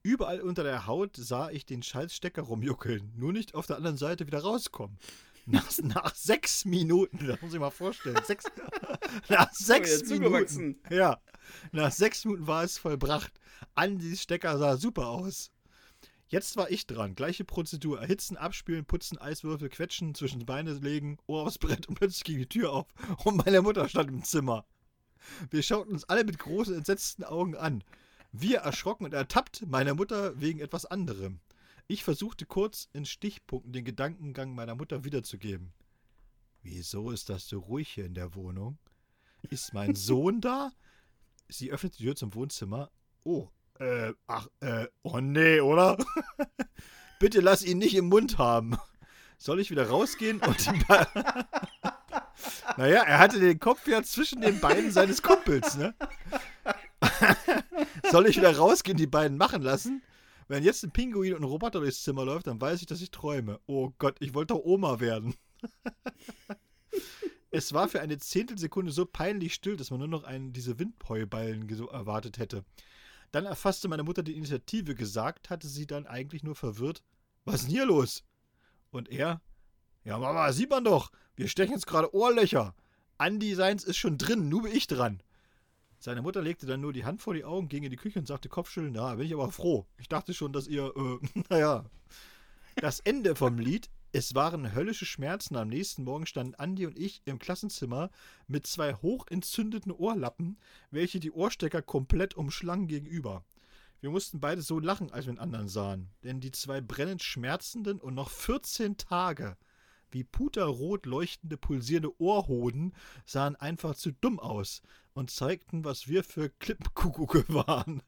[0.03, 4.27] Überall unter der Haut sah ich den Scheißstecker rumjuckeln, nur nicht auf der anderen Seite
[4.27, 4.99] wieder rauskommen.
[5.47, 8.45] Nach, nach sechs Minuten, das muss ich mal vorstellen, sechs,
[9.29, 11.21] nach sechs Minuten, ja,
[11.73, 13.33] nach sechs Minuten war es vollbracht.
[13.75, 15.51] Andys Stecker sah super aus.
[16.29, 17.15] Jetzt war ich dran.
[17.15, 18.01] Gleiche Prozedur.
[18.01, 22.39] Erhitzen, abspülen, putzen, Eiswürfel, quetschen, zwischen die Beine legen, Ohr aufs Brett und plötzlich ging
[22.39, 22.87] die Tür auf
[23.25, 24.67] und meine Mutter stand im Zimmer.
[25.51, 27.83] Wir schauten uns alle mit großen, entsetzten Augen an.
[28.33, 31.41] Wir erschrocken und ertappt, meine Mutter wegen etwas anderem.
[31.87, 35.73] Ich versuchte kurz in Stichpunkten den Gedankengang meiner Mutter wiederzugeben.
[36.63, 38.79] Wieso ist das so ruhig hier in der Wohnung?
[39.49, 40.73] Ist mein Sohn da?
[41.49, 42.91] Sie öffnet die Tür zum Wohnzimmer.
[43.25, 43.49] Oh,
[43.81, 45.97] Äh, ach, äh, oh nee, oder?
[47.21, 48.77] Bitte lass ihn nicht im Mund haben.
[49.39, 50.71] Soll ich wieder rausgehen und die
[52.77, 55.95] Naja, er hatte den Kopf ja zwischen den Beinen seines Kumpels, ne?
[58.11, 60.03] Soll ich wieder rausgehen, die beiden machen lassen?
[60.49, 63.11] Wenn jetzt ein Pinguin und ein Roboter durchs Zimmer läuft, dann weiß ich, dass ich
[63.11, 63.61] träume.
[63.67, 65.35] Oh Gott, ich wollte doch Oma werden.
[67.51, 71.69] es war für eine Zehntelsekunde so peinlich still, dass man nur noch einen diese Windheuballen
[71.69, 72.65] erwartet hätte.
[73.31, 74.95] Dann erfasste meine Mutter die Initiative.
[74.95, 77.03] Gesagt hatte sie dann eigentlich nur verwirrt.
[77.45, 78.25] Was ist denn hier los?
[78.91, 79.43] Und er?
[80.05, 81.11] Ja, Mama, sieht man doch.
[81.37, 82.75] Wir stechen jetzt gerade Ohrlöcher.
[83.19, 85.23] Andi seins ist schon drin, nur bin ich dran.
[86.01, 88.27] Seine Mutter legte dann nur die Hand vor die Augen, ging in die Küche und
[88.27, 89.87] sagte Kopfschütteln, na, bin ich aber froh.
[89.99, 91.85] Ich dachte schon, dass ihr, äh, naja.
[92.77, 95.57] Das Ende vom Lied, es waren höllische Schmerzen.
[95.57, 98.11] Am nächsten Morgen standen Andi und ich im Klassenzimmer
[98.47, 100.59] mit zwei hochentzündeten Ohrlappen,
[100.93, 103.45] welche die Ohrstecker komplett umschlangen gegenüber.
[104.01, 108.01] Wir mussten beide so lachen, als wir den anderen sahen, denn die zwei brennend schmerzenden
[108.01, 109.57] und noch 14 Tage
[110.11, 112.95] wie puterrot leuchtende, pulsierende Ohrhoden
[113.25, 114.83] sahen einfach zu dumm aus
[115.15, 118.03] und zeigten, was wir für Klippenkuckucke waren.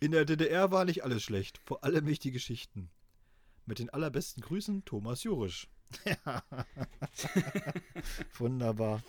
[0.00, 2.90] In der DDR war nicht alles schlecht, vor allem nicht die Geschichten.
[3.66, 5.68] Mit den allerbesten Grüßen, Thomas Jurisch.
[8.38, 9.02] Wunderbar.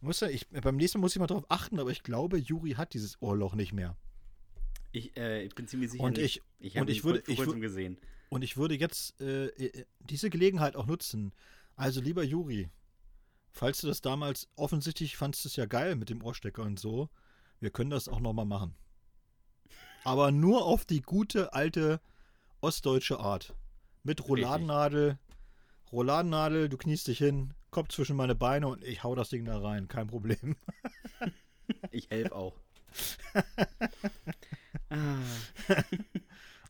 [0.00, 2.72] Muss ja, ich, beim nächsten Mal muss ich mal darauf achten, aber ich glaube, Juri
[2.72, 3.96] hat dieses Ohrloch nicht mehr.
[4.92, 6.04] Ich, äh, ich bin ziemlich sicher.
[6.04, 7.98] Und ich, ich habe ihn vor, vor kurzem gesehen.
[8.28, 11.32] Und ich würde jetzt äh, äh, diese Gelegenheit auch nutzen.
[11.76, 12.70] Also, lieber Juri,
[13.50, 17.08] falls du das damals offensichtlich fandst, es ja geil mit dem Ohrstecker und so,
[17.60, 18.74] wir können das auch nochmal machen.
[20.04, 22.00] Aber nur auf die gute alte
[22.60, 23.54] ostdeutsche Art.
[24.02, 25.18] Mit Rouladennadel.
[25.92, 29.58] Rouladennadel, du kniest dich hin, Kopf zwischen meine Beine und ich hau das Ding da
[29.58, 29.88] rein.
[29.88, 30.56] Kein Problem.
[31.90, 32.54] ich helfe auch.
[34.90, 35.18] ah.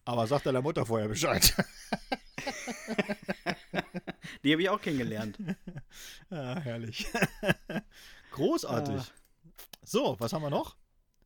[0.05, 1.55] Aber sag deiner Mutter vorher Bescheid.
[4.42, 5.38] Die habe ich auch kennengelernt.
[6.28, 7.07] Ah, herrlich.
[8.32, 8.96] Großartig.
[8.96, 9.07] Ah.
[9.82, 10.76] So, was haben wir noch?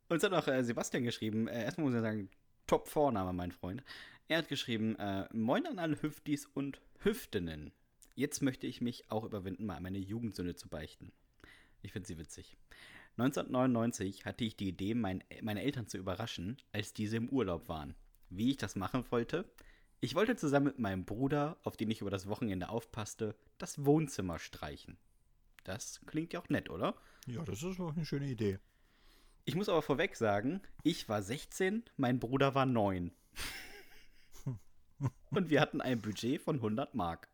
[0.09, 1.49] Uns hat auch äh, Sebastian geschrieben.
[1.49, 2.31] Äh, erstmal muss ich sagen,
[2.67, 3.83] Top-Vorname, mein Freund.
[4.29, 7.73] Er hat geschrieben: äh, Moin an alle Hüftis und Hüftinnen.
[8.15, 11.13] Jetzt möchte ich mich auch überwinden, mal meine Jugendsünde zu beichten.
[11.83, 12.57] Ich finde sie witzig.
[13.17, 17.97] 1999 hatte ich die Idee, mein, meine Eltern zu überraschen, als diese im Urlaub waren
[18.31, 19.45] wie ich das machen wollte.
[20.01, 24.39] Ich wollte zusammen mit meinem Bruder, auf den ich über das Wochenende aufpasste, das Wohnzimmer
[24.39, 24.97] streichen.
[25.65, 26.95] Das klingt ja auch nett, oder?
[27.27, 28.59] Ja, das ist auch eine schöne Idee.
[29.45, 33.11] Ich muss aber vorweg sagen, ich war 16, mein Bruder war 9.
[35.31, 37.29] Und wir hatten ein Budget von 100 Mark.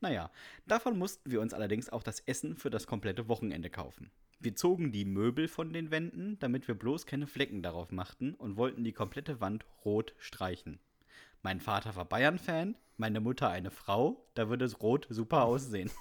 [0.00, 0.30] Naja,
[0.66, 4.10] davon mussten wir uns allerdings auch das Essen für das komplette Wochenende kaufen.
[4.44, 8.58] Wir zogen die Möbel von den Wänden, damit wir bloß keine Flecken darauf machten und
[8.58, 10.80] wollten die komplette Wand rot streichen.
[11.40, 15.90] Mein Vater war Bayern-Fan, meine Mutter eine Frau, da würde es rot super aussehen.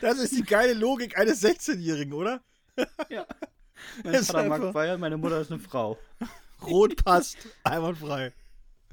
[0.00, 2.42] Das ist die geile Logik eines 16-Jährigen, oder?
[3.10, 3.26] Ja.
[4.02, 5.98] Mein Vater mag Bayern, meine Mutter ist eine Frau.
[6.62, 8.32] Rot passt, einwandfrei.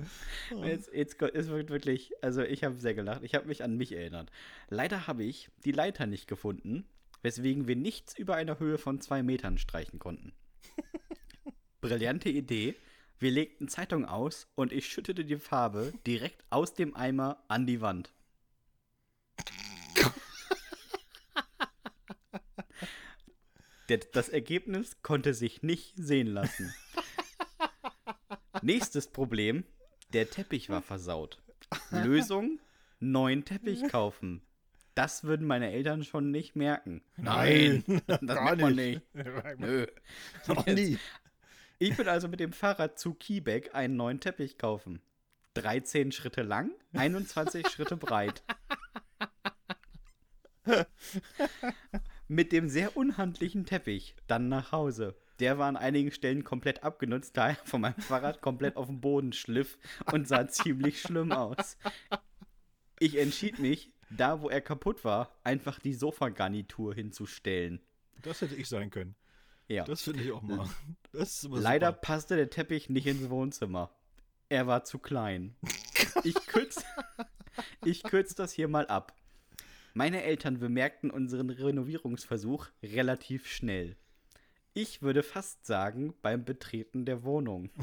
[0.63, 3.23] Jetzt, jetzt ist wirklich, also ich habe sehr gelacht.
[3.23, 4.31] Ich habe mich an mich erinnert.
[4.69, 6.85] Leider habe ich die Leiter nicht gefunden,
[7.21, 10.33] weswegen wir nichts über einer Höhe von zwei Metern streichen konnten.
[11.81, 12.75] Brillante Idee.
[13.19, 17.81] Wir legten Zeitung aus und ich schüttete die Farbe direkt aus dem Eimer an die
[17.81, 18.11] Wand.
[23.97, 26.73] das Ergebnis konnte sich nicht sehen lassen.
[28.61, 29.65] Nächstes Problem:
[30.13, 31.41] der Teppich war versaut.
[31.91, 32.59] Lösung:
[32.99, 34.41] neuen Teppich kaufen.
[34.93, 37.01] Das würden meine Eltern schon nicht merken.
[37.15, 39.01] Nein, das gar merkt man nicht.
[39.57, 39.87] Nö.
[40.47, 40.97] Noch nie.
[41.79, 45.01] Ich bin also mit dem Fahrrad zu Kiebeck einen neuen Teppich kaufen.
[45.55, 48.43] 13 Schritte lang, 21 Schritte breit.
[52.27, 57.35] mit dem sehr unhandlichen Teppich dann nach Hause der war an einigen Stellen komplett abgenutzt,
[57.35, 59.77] da er von meinem Fahrrad komplett auf dem Boden schliff
[60.11, 61.77] und sah ziemlich schlimm aus.
[62.99, 67.81] Ich entschied mich, da wo er kaputt war, einfach die Sofagarnitur hinzustellen.
[68.21, 69.15] Das hätte ich sein können.
[69.67, 69.83] Ja.
[69.85, 70.69] Das finde ich auch mal.
[71.11, 71.99] Leider super.
[72.01, 73.89] passte der Teppich nicht ins Wohnzimmer.
[74.49, 75.55] Er war zu klein.
[76.23, 76.83] Ich kürze
[77.83, 79.15] ich kürz das hier mal ab.
[79.93, 83.97] Meine Eltern bemerkten unseren Renovierungsversuch relativ schnell.
[84.73, 87.69] Ich würde fast sagen, beim Betreten der Wohnung.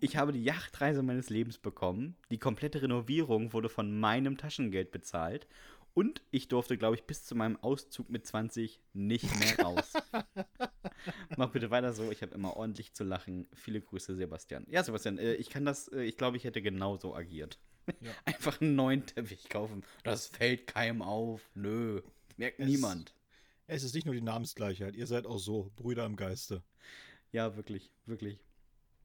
[0.00, 2.14] Ich habe die Yachtreise meines Lebens bekommen.
[2.30, 5.46] Die komplette Renovierung wurde von meinem Taschengeld bezahlt.
[5.94, 9.94] Und ich durfte, glaube ich, bis zu meinem Auszug mit 20 nicht mehr raus.
[11.38, 12.10] Mach bitte weiter so.
[12.10, 13.48] Ich habe immer ordentlich zu lachen.
[13.54, 14.66] Viele Grüße, Sebastian.
[14.68, 17.58] Ja, Sebastian, äh, ich kann das, äh, ich glaube, ich hätte genauso agiert.
[18.00, 18.10] Ja.
[18.26, 19.84] Einfach einen neuen Teppich kaufen.
[20.02, 21.48] Das fällt keinem auf.
[21.54, 22.02] Nö.
[22.36, 23.14] Merkt es, niemand.
[23.66, 24.94] Es ist nicht nur die Namensgleichheit.
[24.94, 26.62] Ihr seid auch so Brüder im Geiste.
[27.32, 28.38] Ja, wirklich, wirklich.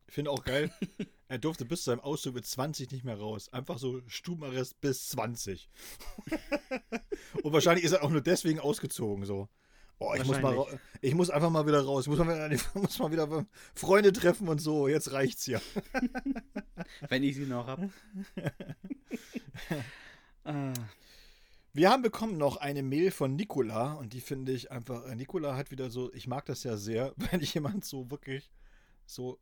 [0.07, 0.71] Ich finde auch geil,
[1.27, 3.49] er durfte bis zu seinem Auszug mit 20 nicht mehr raus.
[3.53, 5.69] Einfach so Stubenarrest bis 20.
[7.43, 9.47] Und wahrscheinlich ist er auch nur deswegen ausgezogen so.
[10.01, 12.05] Oh, ich muss, mal, ich muss einfach mal wieder raus.
[12.05, 13.45] Ich muss mal, ich muss mal wieder
[13.75, 14.87] Freunde treffen und so.
[14.87, 15.59] Jetzt reicht's ja.
[17.09, 17.89] Wenn ich sie noch habe.
[20.45, 20.73] ah.
[21.71, 25.05] Wir haben bekommen noch eine Mail von Nicola und die finde ich einfach.
[25.05, 28.49] Äh, Nicola hat wieder so, ich mag das ja sehr, wenn jemand so wirklich
[29.05, 29.39] so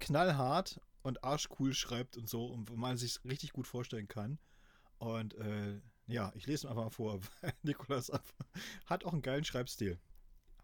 [0.00, 4.38] knallhart und arschcool schreibt und so, und wo man sich richtig gut vorstellen kann.
[4.98, 7.20] Und äh, ja, ich lese einfach mal vor.
[7.62, 8.10] Nikolas
[8.86, 10.00] hat auch einen geilen Schreibstil.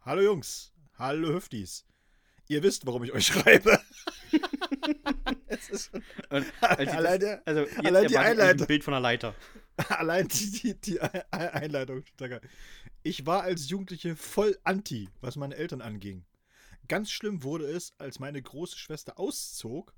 [0.00, 1.86] Hallo Jungs, hallo Hüftis.
[2.48, 3.80] Ihr wisst, warum ich euch schreibe.
[5.68, 6.02] Ist schon,
[6.60, 8.62] allein, der, also jetzt allein die Einleitung.
[8.62, 9.34] Ein Bild von einer Leiter.
[9.88, 12.04] Allein die, die, die Einleitung.
[13.02, 16.24] Ich war als Jugendliche voll anti, was meine Eltern anging.
[16.86, 19.92] Ganz schlimm wurde es, als meine große Schwester auszog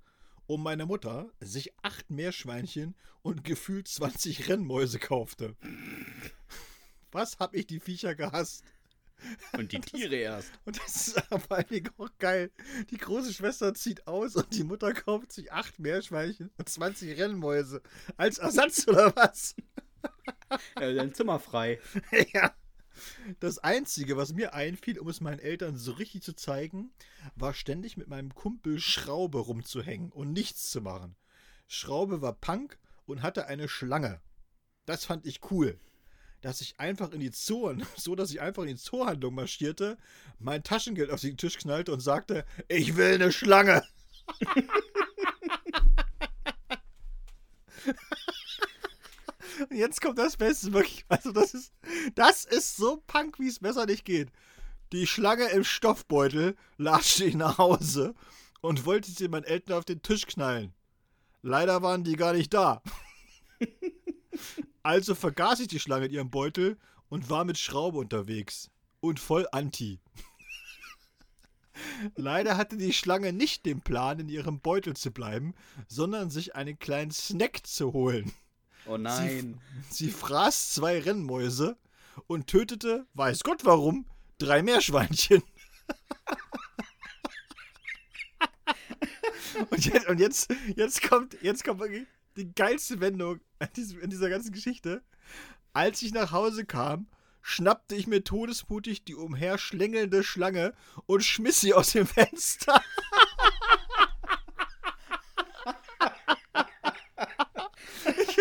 [0.46, 5.56] und meine Mutter sich acht Meerschweinchen und gefühlt 20 Rennmäuse kaufte.
[7.12, 8.64] Was hab ich die Viecher gehasst?
[9.52, 10.52] Und die Tiere erst.
[10.64, 12.50] Und das ist vor allem auch geil.
[12.90, 17.82] Die große Schwester zieht aus und die Mutter kauft sich acht Meerschweinchen und 20 Rennmäuse.
[18.16, 19.54] Als Ersatz oder was?
[20.78, 21.80] Ja, dein Zimmer frei.
[22.32, 22.54] ja.
[23.40, 26.92] Das Einzige, was mir einfiel, um es meinen Eltern so richtig zu zeigen,
[27.34, 31.16] war ständig mit meinem Kumpel Schraube rumzuhängen und nichts zu machen.
[31.66, 34.20] Schraube war Punk und hatte eine Schlange.
[34.86, 35.78] Das fand ich cool.
[36.46, 39.98] Dass ich einfach in die Zoo, so dass ich einfach in die Zoohandlung marschierte,
[40.38, 43.82] mein Taschengeld auf den Tisch knallte und sagte, ich will eine Schlange.
[49.70, 51.04] Und jetzt kommt das Beste, wirklich.
[51.08, 51.72] Also, das ist,
[52.14, 54.28] das ist so punk, wie es besser nicht geht.
[54.92, 58.14] Die Schlange im Stoffbeutel latschte ich nach Hause
[58.60, 60.74] und wollte sie meinen Eltern auf den Tisch knallen.
[61.42, 62.82] Leider waren die gar nicht da.
[64.86, 66.78] also vergaß ich die Schlange in ihrem Beutel
[67.08, 68.70] und war mit Schraube unterwegs.
[69.00, 69.98] Und voll anti.
[72.14, 75.54] Leider hatte die Schlange nicht den Plan, in ihrem Beutel zu bleiben,
[75.88, 78.32] sondern sich einen kleinen Snack zu holen.
[78.86, 79.60] Oh nein.
[79.90, 81.76] Sie, sie fraß zwei Rennmäuse
[82.28, 84.06] und tötete, weiß Gott warum,
[84.38, 85.42] drei Meerschweinchen.
[89.70, 92.06] und jetzt, und jetzt, jetzt kommt, jetzt kommt wirklich
[92.36, 95.02] die geilste Wendung in, diesem, in dieser ganzen Geschichte.
[95.72, 97.08] Als ich nach Hause kam,
[97.42, 100.74] schnappte ich mir todesmutig die umherschlängelnde Schlange
[101.06, 102.82] und schmiss sie aus dem Fenster.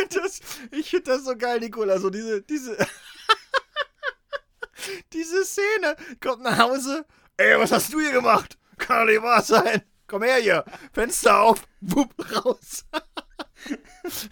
[0.09, 0.41] das,
[0.71, 1.99] ich finde das so geil, Nicola.
[1.99, 2.77] So diese, diese,
[5.13, 5.95] diese Szene.
[6.21, 7.05] Kommt nach Hause.
[7.37, 8.57] Ey, was hast du hier gemacht?
[8.77, 9.83] Kann doch nicht wahr sein.
[10.07, 10.65] Komm her hier.
[10.93, 11.67] Fenster auf.
[11.81, 12.85] Wupp, raus.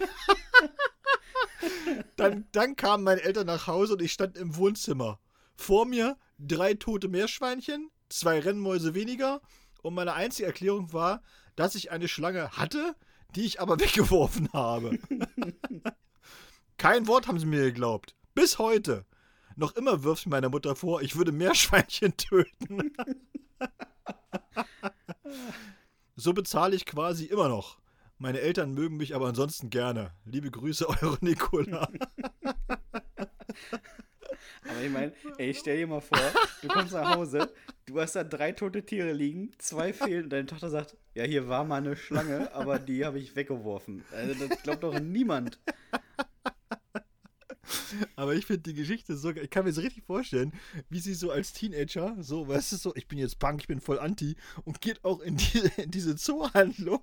[2.16, 5.18] dann, dann kamen meine Eltern nach Hause und ich stand im Wohnzimmer.
[5.56, 9.40] Vor mir drei tote Meerschweinchen, zwei Rennmäuse weniger
[9.82, 11.22] und meine einzige Erklärung war,
[11.56, 12.94] dass ich eine Schlange hatte,
[13.34, 14.98] die ich aber weggeworfen habe.
[16.76, 18.14] Kein Wort haben sie mir geglaubt.
[18.34, 19.06] Bis heute.
[19.56, 22.92] Noch immer wirft meine Mutter vor, ich würde Meerschweinchen töten.
[26.16, 27.78] so bezahle ich quasi immer noch.
[28.24, 30.10] Meine Eltern mögen mich aber ansonsten gerne.
[30.24, 31.90] Liebe Grüße, eure Nicola.
[34.62, 37.52] Aber ich meine, ey, stell dir mal vor, du kommst nach Hause,
[37.84, 41.48] du hast da drei tote Tiere liegen, zwei fehlen und deine Tochter sagt, ja, hier
[41.48, 44.02] war mal eine Schlange, aber die habe ich weggeworfen.
[44.10, 45.60] Also das glaubt doch niemand.
[48.16, 50.52] Aber ich finde die Geschichte so, ich kann mir so richtig vorstellen,
[50.88, 53.82] wie sie so als Teenager, so, weißt du, so, ich bin jetzt Punk, ich bin
[53.82, 57.02] voll Anti und geht auch in, die, in diese Zoohandlung,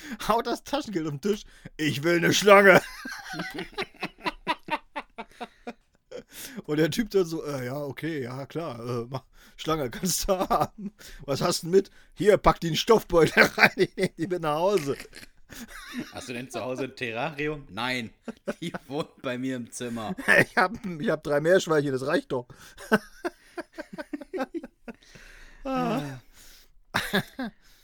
[0.28, 1.42] haut das Taschengeld auf den Tisch,
[1.76, 2.80] ich will eine Schlange.
[6.64, 9.24] Und der Typ dann so, äh, ja, okay, ja, klar, äh, mach,
[9.56, 10.92] Schlange kannst du haben.
[11.24, 11.90] Was hast du mit?
[12.14, 14.96] Hier, pack den Stoffbeutel rein, ich nehme die mit nach Hause.
[16.12, 17.66] Hast du denn zu Hause ein Terrarium?
[17.70, 18.10] Nein,
[18.60, 20.16] die wohnt bei mir im Zimmer.
[20.40, 22.46] Ich habe ich hab drei Meerschweinchen, das reicht doch.
[25.64, 26.20] ah.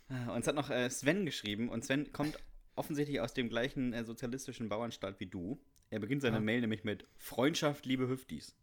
[0.09, 2.39] Uns hat noch äh, Sven geschrieben und Sven kommt
[2.77, 5.61] offensichtlich aus dem gleichen äh, sozialistischen Bauernstaat wie du.
[5.91, 6.41] Er beginnt seine ah.
[6.41, 8.57] Mail nämlich mit Freundschaft, liebe Hüftis.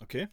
[0.00, 0.28] Okay.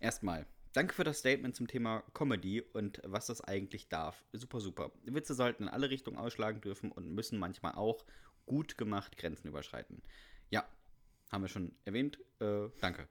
[0.00, 0.46] Erstmal,
[0.76, 4.22] Danke für das Statement zum Thema Comedy und was das eigentlich darf.
[4.34, 4.92] Super, super.
[5.04, 8.04] Witze sollten in alle Richtungen ausschlagen dürfen und müssen manchmal auch
[8.44, 10.02] gut gemacht Grenzen überschreiten.
[10.50, 10.68] Ja,
[11.30, 12.18] haben wir schon erwähnt.
[12.40, 13.08] Äh, danke.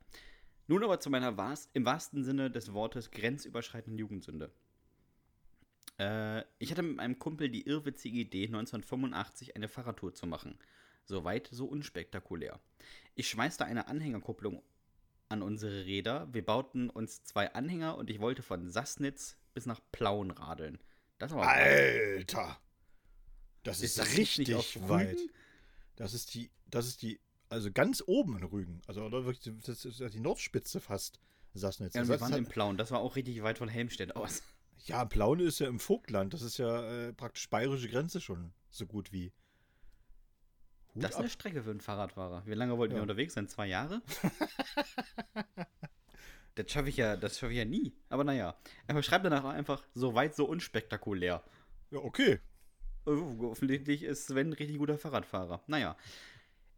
[0.68, 1.36] Nun aber zu meiner
[1.74, 4.52] im wahrsten Sinne des Wortes grenzüberschreitenden Jugendsünde.
[6.00, 10.58] Äh, ich hatte mit meinem Kumpel die irrwitzige Idee, 1985 eine Fahrradtour zu machen.
[11.06, 12.60] Soweit, so unspektakulär.
[13.14, 14.62] Ich schmeißte eine Anhängerkupplung
[15.30, 16.28] an unsere Räder.
[16.34, 20.80] Wir bauten uns zwei Anhänger und ich wollte von Sassnitz bis nach Plauen radeln.
[21.18, 22.60] Das war Alter!
[23.64, 25.18] Das ist, ist das richtig weit.
[25.96, 27.20] Das ist die, das ist die,
[27.50, 28.82] also ganz oben in Rügen.
[28.86, 31.20] Also das ist die Nordspitze fast,
[31.54, 31.96] Sassnitz.
[31.96, 32.78] Ja, wir waren in Plauen.
[32.78, 34.44] Das war auch richtig weit von Helmstedt aus.
[34.86, 36.34] Ja, Plauen ist ja im Vogtland.
[36.34, 39.34] Das ist ja äh, praktisch bayerische Grenze schon so gut wie.
[40.94, 41.22] Hut das ist ab.
[41.22, 42.46] eine Strecke für einen Fahrradfahrer.
[42.46, 43.00] Wie lange wollten ja.
[43.00, 43.48] wir unterwegs sein?
[43.48, 44.04] Zwei Jahre?
[46.56, 47.96] das schaffe ich ja, das schaffe ich ja nie.
[48.10, 48.56] Aber naja.
[48.88, 51.44] Aber schreib danach einfach so weit, so unspektakulär.
[51.90, 52.40] Ja, okay.
[53.06, 55.64] Offensichtlich ist Sven ein richtig guter Fahrradfahrer.
[55.66, 55.98] Naja.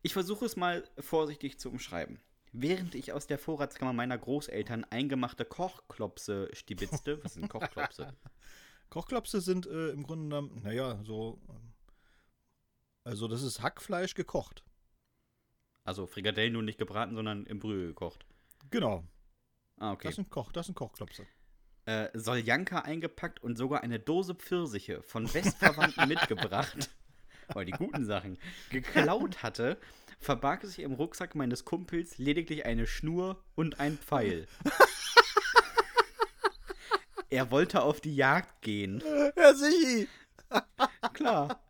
[0.02, 2.22] Ich versuche es mal vorsichtig zu umschreiben.
[2.54, 7.24] Während ich aus der Vorratskammer meiner Großeltern eingemachte Kochklopse stibitzte.
[7.24, 8.14] Was sind Kochklopse?
[8.90, 11.74] Kochklopse sind äh, im Grunde genommen, naja, so ähm,
[13.08, 14.66] also das ist Hackfleisch gekocht.
[15.86, 18.26] Also Frikadellen nur nicht gebraten, sondern im Brühe gekocht.
[18.70, 19.06] Genau.
[19.78, 20.10] Ah, okay.
[20.10, 21.26] Das sind, Koch, das sind Kochklopse.
[21.86, 26.90] Äh, Soljanka eingepackt und sogar eine Dose Pfirsiche von Westverwandten mitgebracht,
[27.54, 28.38] weil die guten Sachen
[28.70, 29.78] geklaut hatte,
[30.20, 34.48] verbarg sich im Rucksack meines Kumpels lediglich eine Schnur und ein Pfeil.
[37.30, 39.04] er wollte auf die Jagd gehen.
[39.36, 40.08] Herr Sichi!
[41.14, 41.62] Klar.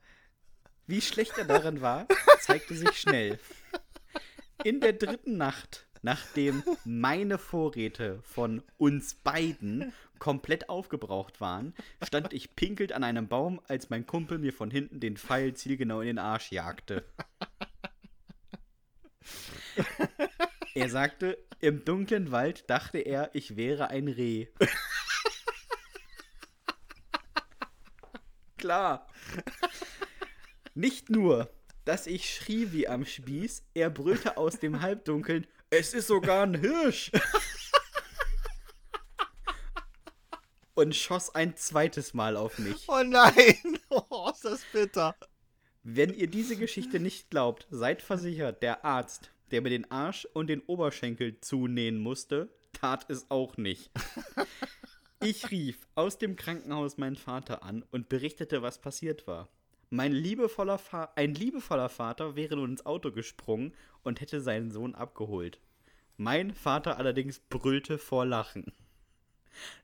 [0.86, 2.08] Wie schlecht er darin war,
[2.40, 3.40] zeigte sich schnell.
[4.64, 12.56] In der dritten Nacht, nachdem meine Vorräte von uns beiden komplett aufgebraucht waren, stand ich
[12.56, 16.20] pinkelt an einem Baum, als mein Kumpel mir von hinten den Pfeil zielgenau in den
[16.20, 17.06] Arsch jagte.
[20.76, 24.48] Er sagte, im dunklen Wald dachte er, ich wäre ein Reh.
[28.58, 29.08] Klar.
[30.76, 31.50] Nicht nur,
[31.86, 36.56] dass ich schrie wie am Spieß, er brüllte aus dem Halbdunkeln, es ist sogar ein
[36.56, 37.12] Hirsch.
[40.78, 42.86] Und schoss ein zweites Mal auf mich.
[42.88, 45.16] Oh nein, oh, ist das bitter.
[45.82, 50.48] Wenn ihr diese Geschichte nicht glaubt, seid versichert, der Arzt, der mir den Arsch und
[50.48, 53.90] den Oberschenkel zunähen musste, tat es auch nicht.
[55.20, 59.50] Ich rief aus dem Krankenhaus meinen Vater an und berichtete, was passiert war.
[59.90, 60.80] Mein liebevoller
[61.16, 63.74] ein liebevoller Vater wäre nun ins Auto gesprungen
[64.04, 65.60] und hätte seinen Sohn abgeholt.
[66.18, 68.72] Mein Vater allerdings brüllte vor Lachen.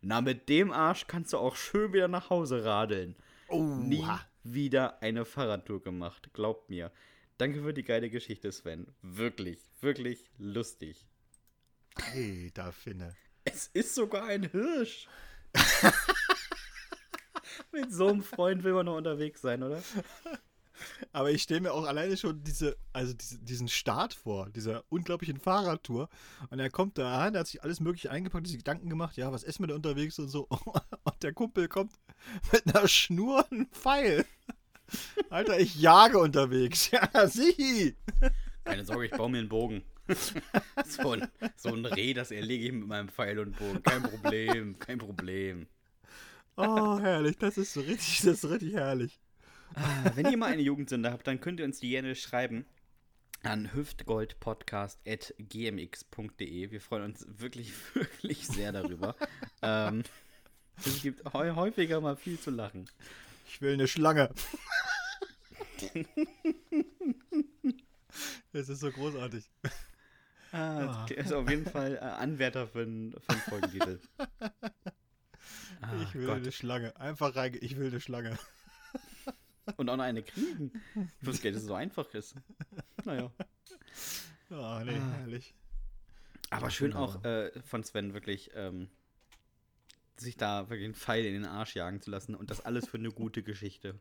[0.01, 3.15] Na, mit dem Arsch kannst du auch schön wieder nach Hause radeln.
[3.47, 3.63] Oh.
[3.63, 4.05] Nie
[4.43, 6.91] wieder eine Fahrradtour gemacht, glaubt mir.
[7.37, 8.87] Danke für die geile Geschichte, Sven.
[9.01, 11.07] Wirklich, wirklich lustig.
[11.97, 13.15] Hey, da Finne.
[13.45, 15.07] Es ist sogar ein Hirsch.
[17.71, 19.81] Mit so einem Freund will man noch unterwegs sein, oder?
[21.11, 25.39] Aber ich stelle mir auch alleine schon diese, also diese, diesen Start vor, dieser unglaublichen
[25.39, 26.09] Fahrradtour.
[26.49, 29.31] Und er kommt da an, er hat sich alles Mögliche eingepackt, sich Gedanken gemacht, ja,
[29.31, 30.47] was essen wir da unterwegs und so.
[31.03, 31.93] Und der Kumpel kommt
[32.51, 34.25] mit einer Schnur und einem Pfeil.
[35.29, 36.91] Alter, ich jage unterwegs.
[37.13, 37.95] Ja, sieh!
[38.63, 39.83] Keine Sorge, ich baue mir einen Bogen.
[40.85, 43.83] so, ein, so ein Reh, das erlege ich mit meinem Pfeil und Bogen.
[43.83, 45.67] Kein Problem, kein Problem.
[46.55, 47.37] Oh, herrlich.
[47.37, 49.19] Das ist so richtig, das ist richtig herrlich.
[49.75, 52.65] Ah, wenn ihr mal eine Jugendsünde habt, dann könnt ihr uns die gerne schreiben
[53.43, 56.71] an hüftgoldpodcast.gmx.de.
[56.71, 59.15] Wir freuen uns wirklich, wirklich sehr darüber.
[59.61, 60.03] ähm,
[60.77, 62.89] es gibt häufiger mal viel zu lachen.
[63.47, 64.29] Ich will eine Schlange.
[68.53, 69.43] Es ist so großartig.
[70.51, 71.13] Ah, oh.
[71.13, 73.99] ist auf jeden Fall äh, Anwärter für einen, für einen Folgentitel.
[75.81, 76.37] Ah, ich will Gott.
[76.37, 76.95] eine Schlange.
[76.97, 78.37] Einfach rein, ich will eine Schlange.
[79.77, 80.71] Und auch noch eine kriegen.
[81.21, 82.35] Ich wusste dass es so einfach ist.
[83.05, 83.31] Naja.
[84.49, 85.13] Oh, nee, ah.
[85.17, 85.53] herrlich.
[86.49, 87.03] Aber schön genau.
[87.03, 88.89] auch äh, von Sven wirklich, ähm,
[90.17, 92.97] sich da wirklich einen Pfeil in den Arsch jagen zu lassen und das alles für
[92.97, 93.99] eine gute Geschichte.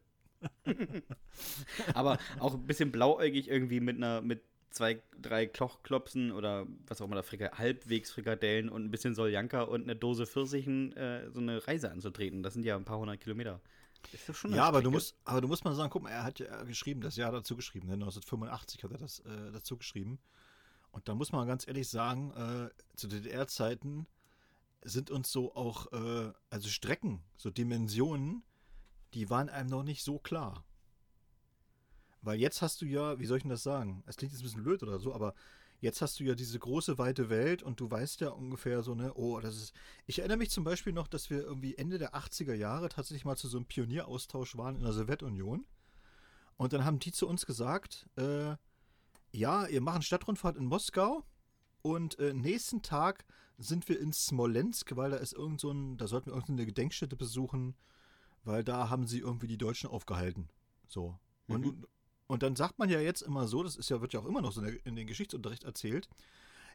[1.94, 7.06] Aber auch ein bisschen blauäugig irgendwie mit einer, mit zwei, drei Klochklopsen oder was auch
[7.06, 11.40] immer da, Frika halbwegs Frikadellen und ein bisschen Soljanka und eine Dose Pfirsichen äh, so
[11.40, 12.42] eine Reise anzutreten.
[12.42, 13.60] Das sind ja ein paar hundert Kilometer.
[14.12, 16.24] Ist das schon ja, aber du musst, aber du musst mal sagen, guck mal, er
[16.24, 17.94] hat ja geschrieben, das Jahr dazu geschrieben, ne?
[17.94, 20.18] 1985 hat er das äh, dazu geschrieben.
[20.90, 24.06] Und da muss man ganz ehrlich sagen, äh, zu DDR-Zeiten
[24.82, 28.42] sind uns so auch, äh, also Strecken, so Dimensionen,
[29.14, 30.64] die waren einem noch nicht so klar.
[32.20, 34.02] Weil jetzt hast du ja, wie soll ich denn das sagen?
[34.06, 35.34] Es klingt jetzt ein bisschen blöd oder so, aber
[35.82, 39.12] jetzt hast du ja diese große, weite Welt und du weißt ja ungefähr so, ne,
[39.14, 39.74] oh, das ist.
[40.06, 43.36] Ich erinnere mich zum Beispiel noch, dass wir irgendwie Ende der 80er Jahre tatsächlich mal
[43.36, 45.66] zu so einem Pionieraustausch waren in der Sowjetunion.
[46.56, 48.54] Und dann haben die zu uns gesagt, äh,
[49.32, 51.24] ja, ihr macht Stadtrundfahrt in Moskau
[51.82, 53.26] und äh, nächsten Tag
[53.58, 57.16] sind wir in Smolensk, weil da ist irgend so ein, da sollten wir irgendeine Gedenkstätte
[57.16, 57.74] besuchen,
[58.44, 60.48] weil da haben sie irgendwie die Deutschen aufgehalten.
[60.86, 61.18] So.
[61.48, 61.86] Und, mhm.
[62.26, 64.40] Und dann sagt man ja jetzt immer so, das ist ja, wird ja auch immer
[64.40, 66.08] noch so in, der, in den Geschichtsunterricht erzählt,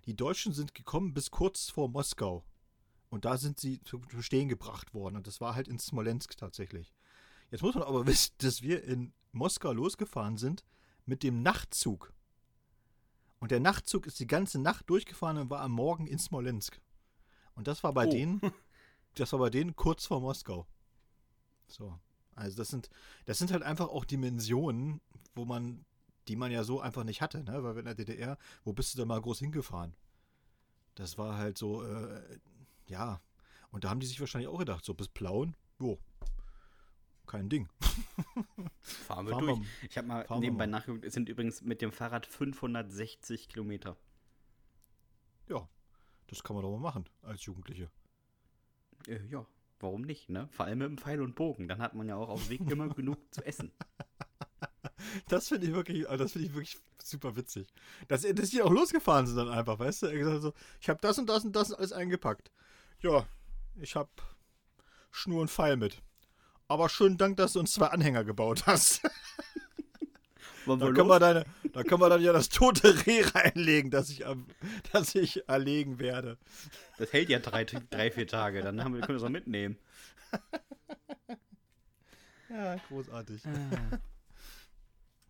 [0.05, 2.43] die Deutschen sind gekommen bis kurz vor Moskau.
[3.09, 5.15] Und da sind sie zu stehen gebracht worden.
[5.15, 6.93] Und das war halt in Smolensk tatsächlich.
[7.51, 10.63] Jetzt muss man aber wissen, dass wir in Moskau losgefahren sind
[11.05, 12.13] mit dem Nachtzug.
[13.39, 16.81] Und der Nachtzug ist die ganze Nacht durchgefahren und war am Morgen in Smolensk.
[17.55, 18.11] Und das war bei oh.
[18.11, 18.41] denen,
[19.15, 20.67] das war bei denen kurz vor Moskau.
[21.67, 21.97] So.
[22.35, 22.89] Also das sind,
[23.25, 25.01] das sind halt einfach auch Dimensionen,
[25.37, 25.85] wo man,
[26.27, 27.63] die man ja so einfach nicht hatte, ne?
[27.63, 29.95] Weil in der DDR, wo bist du denn mal groß hingefahren?
[30.95, 32.39] Das war halt so, äh,
[32.87, 33.21] ja.
[33.71, 35.99] Und da haben die sich wahrscheinlich auch gedacht, so bis Plauen, jo,
[37.27, 37.67] kein Ding.
[38.81, 39.59] Fahren wir fahren durch.
[39.59, 43.97] Wir, ich habe mal nebenbei nachgeguckt, es sind übrigens mit dem Fahrrad 560 Kilometer.
[45.49, 45.67] Ja,
[46.27, 47.91] das kann man doch mal machen als Jugendliche.
[49.07, 49.45] Äh, ja,
[49.79, 50.47] warum nicht, ne?
[50.51, 51.67] Vor allem mit dem Pfeil und Bogen.
[51.67, 53.71] Dann hat man ja auch auf Weg immer genug zu essen.
[55.27, 57.67] Das finde ich wirklich, also das finde ich wirklich super witzig.
[58.07, 60.07] Dass, dass die auch losgefahren sind dann einfach, weißt du?
[60.07, 62.51] Er so, ich habe das und das und das alles eingepackt.
[63.01, 63.25] Ja,
[63.79, 64.09] ich habe
[65.11, 66.01] Schnur und Pfeil mit.
[66.67, 69.01] Aber schönen Dank, dass du uns zwei Anhänger gebaut hast.
[70.65, 74.25] da, können wir deine, da können wir dann ja das tote Reh reinlegen, das ich,
[74.91, 76.37] das ich erlegen werde.
[76.97, 79.77] Das hält ja drei, drei vier Tage, dann haben wir, können wir es auch mitnehmen.
[82.49, 83.41] ja, großartig.
[83.45, 83.99] Ah.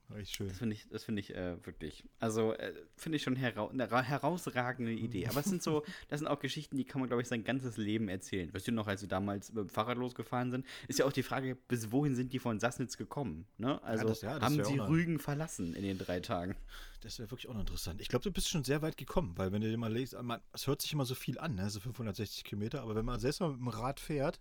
[0.10, 0.48] Richtig schön.
[0.48, 2.06] Das finde ich, das find ich äh, wirklich.
[2.20, 5.28] Also äh, finde ich schon hera eine herausragende Idee.
[5.28, 7.78] Aber es sind so, das sind auch Geschichten, die kann man, glaube ich, sein ganzes
[7.78, 8.54] Leben erzählen.
[8.54, 11.24] Weißt du noch, als wir damals mit dem Fahrrad losgefahren sind, ist ja auch die
[11.24, 13.48] Frage, bis wohin sind die von Sassnitz gekommen?
[13.58, 13.84] Ne?
[13.84, 16.56] Also ja, das, ja, das haben sie Rügen verlassen in den drei Tagen.
[17.02, 18.02] Das wäre wirklich auch noch interessant.
[18.02, 20.16] Ich glaube, du bist schon sehr weit gekommen, weil wenn du dir mal legst,
[20.54, 21.70] es hört sich immer so viel an, ne?
[21.70, 24.40] so 560 Kilometer, aber wenn man selbst mal mit dem Rad fährt,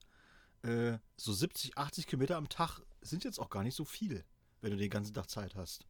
[0.63, 4.25] äh, so 70, 80 Kilometer am Tag sind jetzt auch gar nicht so viel
[4.67, 5.87] wenn du den ganzen Tag Zeit hast.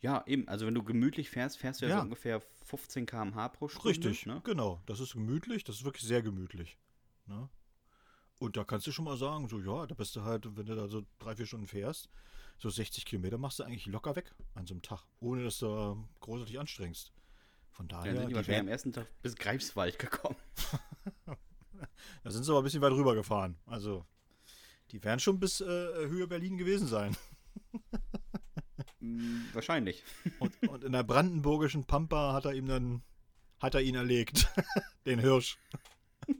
[0.00, 0.48] Ja, eben.
[0.48, 1.96] Also wenn du gemütlich fährst, fährst du ja, ja.
[1.98, 3.90] so ungefähr 15 km/h pro Stunde.
[3.90, 4.40] Richtig, ne?
[4.44, 4.80] genau.
[4.86, 6.78] Das ist gemütlich, das ist wirklich sehr gemütlich.
[7.26, 7.50] Ne?
[8.38, 10.74] Und da kannst du schon mal sagen, so ja, da bist du halt, wenn du
[10.74, 12.08] da so drei, vier Stunden fährst,
[12.56, 16.02] so 60 Kilometer machst du eigentlich locker weg an so einem Tag, ohne dass du
[16.20, 17.12] großartig anstrengst.
[17.72, 18.06] Von daher.
[18.06, 20.36] Dann sind die, die wahrscheinlich am ersten Tag bis Greifswald gekommen.
[22.24, 23.58] da sind sie aber ein bisschen weit rüber gefahren.
[23.66, 24.06] Also,
[24.92, 27.14] die werden schon bis äh, Höhe Berlin gewesen sein.
[29.06, 30.02] Mm, wahrscheinlich.
[30.38, 33.02] Und, und, in der brandenburgischen Pampa hat er ihm dann,
[33.60, 34.48] hat er ihn erlegt,
[35.06, 35.58] den Hirsch.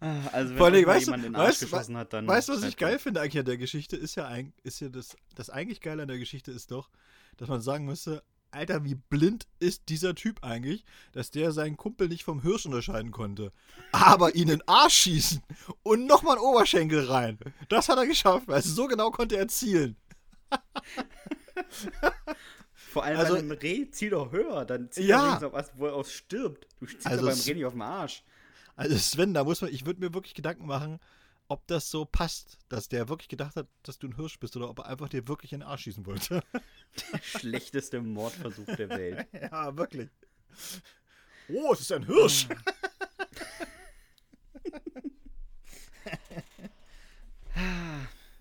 [0.00, 2.26] Ah, also wenn Vor allem, weißt, jemand in den Arsch weißt, geschossen hat, dann...
[2.26, 3.96] Weißt du, was ich geil finde eigentlich an der Geschichte?
[3.96, 6.88] Ist ja, ein, ist ja das, das eigentlich Geile an der Geschichte ist doch,
[7.36, 12.08] dass man sagen müsste, Alter, wie blind ist dieser Typ eigentlich, dass der seinen Kumpel
[12.08, 13.52] nicht vom Hirsch unterscheiden konnte.
[13.92, 15.42] Aber ihn in den Arsch schießen
[15.82, 17.38] und nochmal einen Oberschenkel rein.
[17.68, 19.96] Das hat er geschafft, weil so genau konnte er zielen.
[22.74, 25.36] Vor allem also, bei einem Reh ziel doch höher, dann zieh ja.
[25.36, 26.66] auf was, wo er aus stirbt.
[26.80, 28.24] Du ziehst also beim Reh nicht auf den Arsch.
[28.76, 31.00] Also Sven, da muss man, ich würde mir wirklich Gedanken machen,
[31.48, 34.70] ob das so passt, dass der wirklich gedacht hat, dass du ein Hirsch bist oder
[34.70, 36.42] ob er einfach dir wirklich in den Arsch schießen wollte.
[37.12, 39.26] Der schlechteste Mordversuch der Welt.
[39.32, 40.10] Ja, wirklich.
[41.48, 42.46] Oh, es ist ein Hirsch.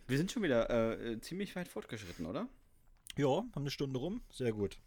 [0.08, 2.48] Wir sind schon wieder äh, ziemlich weit fortgeschritten, oder?
[3.18, 4.22] Ja, haben eine Stunde rum.
[4.32, 4.78] Sehr gut.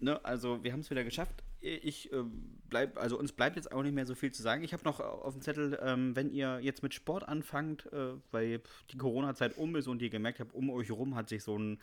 [0.00, 2.22] Ne, also wir haben es wieder geschafft ich äh,
[2.68, 4.62] bleib, also uns bleibt jetzt auch nicht mehr so viel zu sagen.
[4.64, 8.60] Ich habe noch auf dem Zettel, ähm, wenn ihr jetzt mit Sport anfangt, äh, weil
[8.90, 11.80] die Corona-Zeit um ist und ihr gemerkt habt, um euch rum hat sich so ein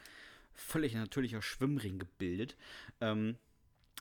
[0.54, 2.58] völlig natürlicher Schwimmring gebildet.
[3.00, 3.38] Ähm,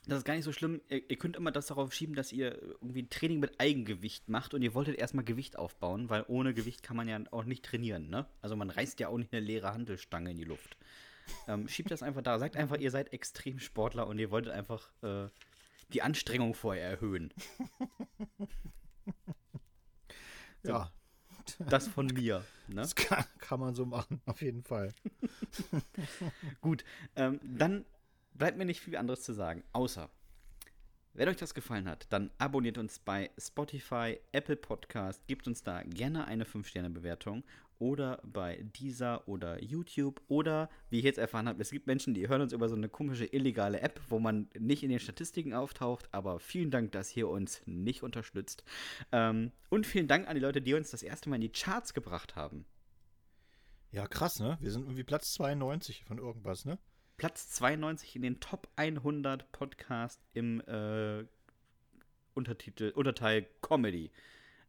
[0.07, 0.81] das ist gar nicht so schlimm.
[0.89, 4.63] Ihr, ihr, könnt immer das darauf schieben, dass ihr irgendwie Training mit Eigengewicht macht und
[4.63, 8.27] ihr wolltet erstmal Gewicht aufbauen, weil ohne Gewicht kann man ja auch nicht trainieren, ne?
[8.41, 10.77] Also man reißt ja auch nicht eine leere Handelstange in die Luft.
[11.47, 12.39] Ähm, schiebt das einfach da.
[12.39, 15.29] Sagt einfach, ihr seid Extremsportler und ihr wolltet einfach äh,
[15.93, 17.33] die Anstrengung vorher erhöhen.
[20.63, 20.91] So, ja.
[21.71, 22.45] Das von mir.
[22.69, 22.77] Ne?
[22.77, 24.93] Das kann, kann, man so machen, auf jeden Fall.
[26.61, 26.85] Gut,
[27.17, 27.85] ähm, dann
[28.33, 30.11] bleibt mir nicht viel anderes zu sagen, außer
[31.13, 35.83] Wenn euch das gefallen hat, dann abonniert uns bei Spotify, Apple Podcast, gebt uns da
[35.83, 37.43] gerne eine 5-Sterne-Bewertung
[37.81, 42.29] oder bei dieser oder YouTube oder, wie ich jetzt erfahren habe, es gibt Menschen, die
[42.29, 46.09] hören uns über so eine komische illegale App, wo man nicht in den Statistiken auftaucht,
[46.13, 48.63] aber vielen Dank, dass ihr uns nicht unterstützt.
[49.11, 51.95] Ähm, und vielen Dank an die Leute, die uns das erste Mal in die Charts
[51.95, 52.67] gebracht haben.
[53.93, 54.59] Ja, krass, ne?
[54.61, 56.79] Wir sind irgendwie Platz 92 von irgendwas, ne?
[57.21, 61.23] Platz 92 in den Top 100 Podcast im äh,
[62.33, 64.11] Untertitel, Unterteil Comedy.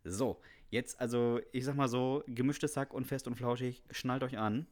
[0.04, 4.38] So, Jetzt, also, ich sag mal so, gemischtes Sack und fest und flauschig, schnallt euch
[4.38, 4.68] an.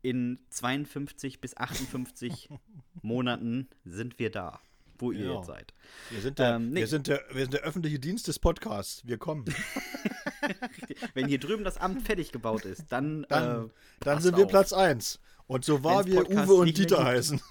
[0.00, 2.48] In 52 bis 58
[3.02, 4.60] Monaten sind wir da,
[4.98, 5.36] wo ihr ja.
[5.36, 5.74] jetzt seid.
[6.08, 6.80] Wir sind, der, ähm, nee.
[6.80, 9.06] wir, sind der, wir sind der öffentliche Dienst des Podcasts.
[9.06, 9.44] Wir kommen.
[11.14, 13.26] Wenn hier drüben das Amt fertig gebaut ist, dann.
[13.28, 13.70] Dann, äh,
[14.00, 14.50] dann sind wir auf.
[14.50, 15.20] Platz 1.
[15.48, 17.40] Und so wahr wir Uwe und Dieter heißen.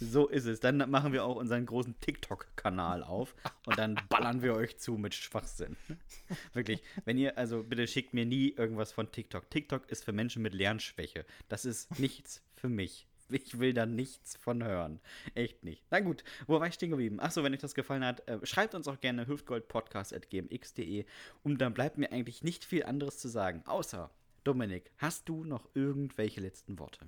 [0.00, 0.60] So ist es.
[0.60, 3.34] Dann machen wir auch unseren großen TikTok-Kanal auf
[3.66, 5.76] und dann ballern wir euch zu mit Schwachsinn.
[6.52, 6.82] Wirklich.
[7.04, 9.50] Wenn ihr, also bitte schickt mir nie irgendwas von TikTok.
[9.50, 11.24] TikTok ist für Menschen mit Lernschwäche.
[11.48, 13.08] Das ist nichts für mich.
[13.28, 15.00] Ich will da nichts von hören.
[15.34, 15.84] Echt nicht.
[15.90, 17.18] Na gut, wo war ich stehen geblieben?
[17.18, 21.04] Achso, wenn euch das gefallen hat, äh, schreibt uns auch gerne hüftgoldpodcast.gmx.de
[21.42, 23.64] und dann bleibt mir eigentlich nicht viel anderes zu sagen.
[23.66, 24.10] Außer,
[24.44, 27.06] Dominik, hast du noch irgendwelche letzten Worte?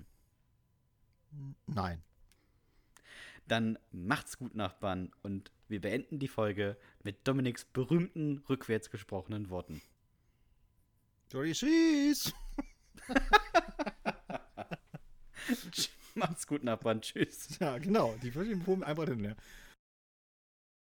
[1.67, 2.01] Nein.
[3.47, 5.11] Dann macht's gut, Nachbarn.
[5.23, 9.81] Und wir beenden die Folge mit Dominiks berühmten rückwärts gesprochenen Worten.
[11.31, 12.33] Schieß!
[16.15, 17.01] Macht's gut, Nachbarn.
[17.01, 17.57] Tschüss.
[17.59, 18.15] Ja, genau.
[18.21, 19.35] Die verschiedenen Proben einfach den leer.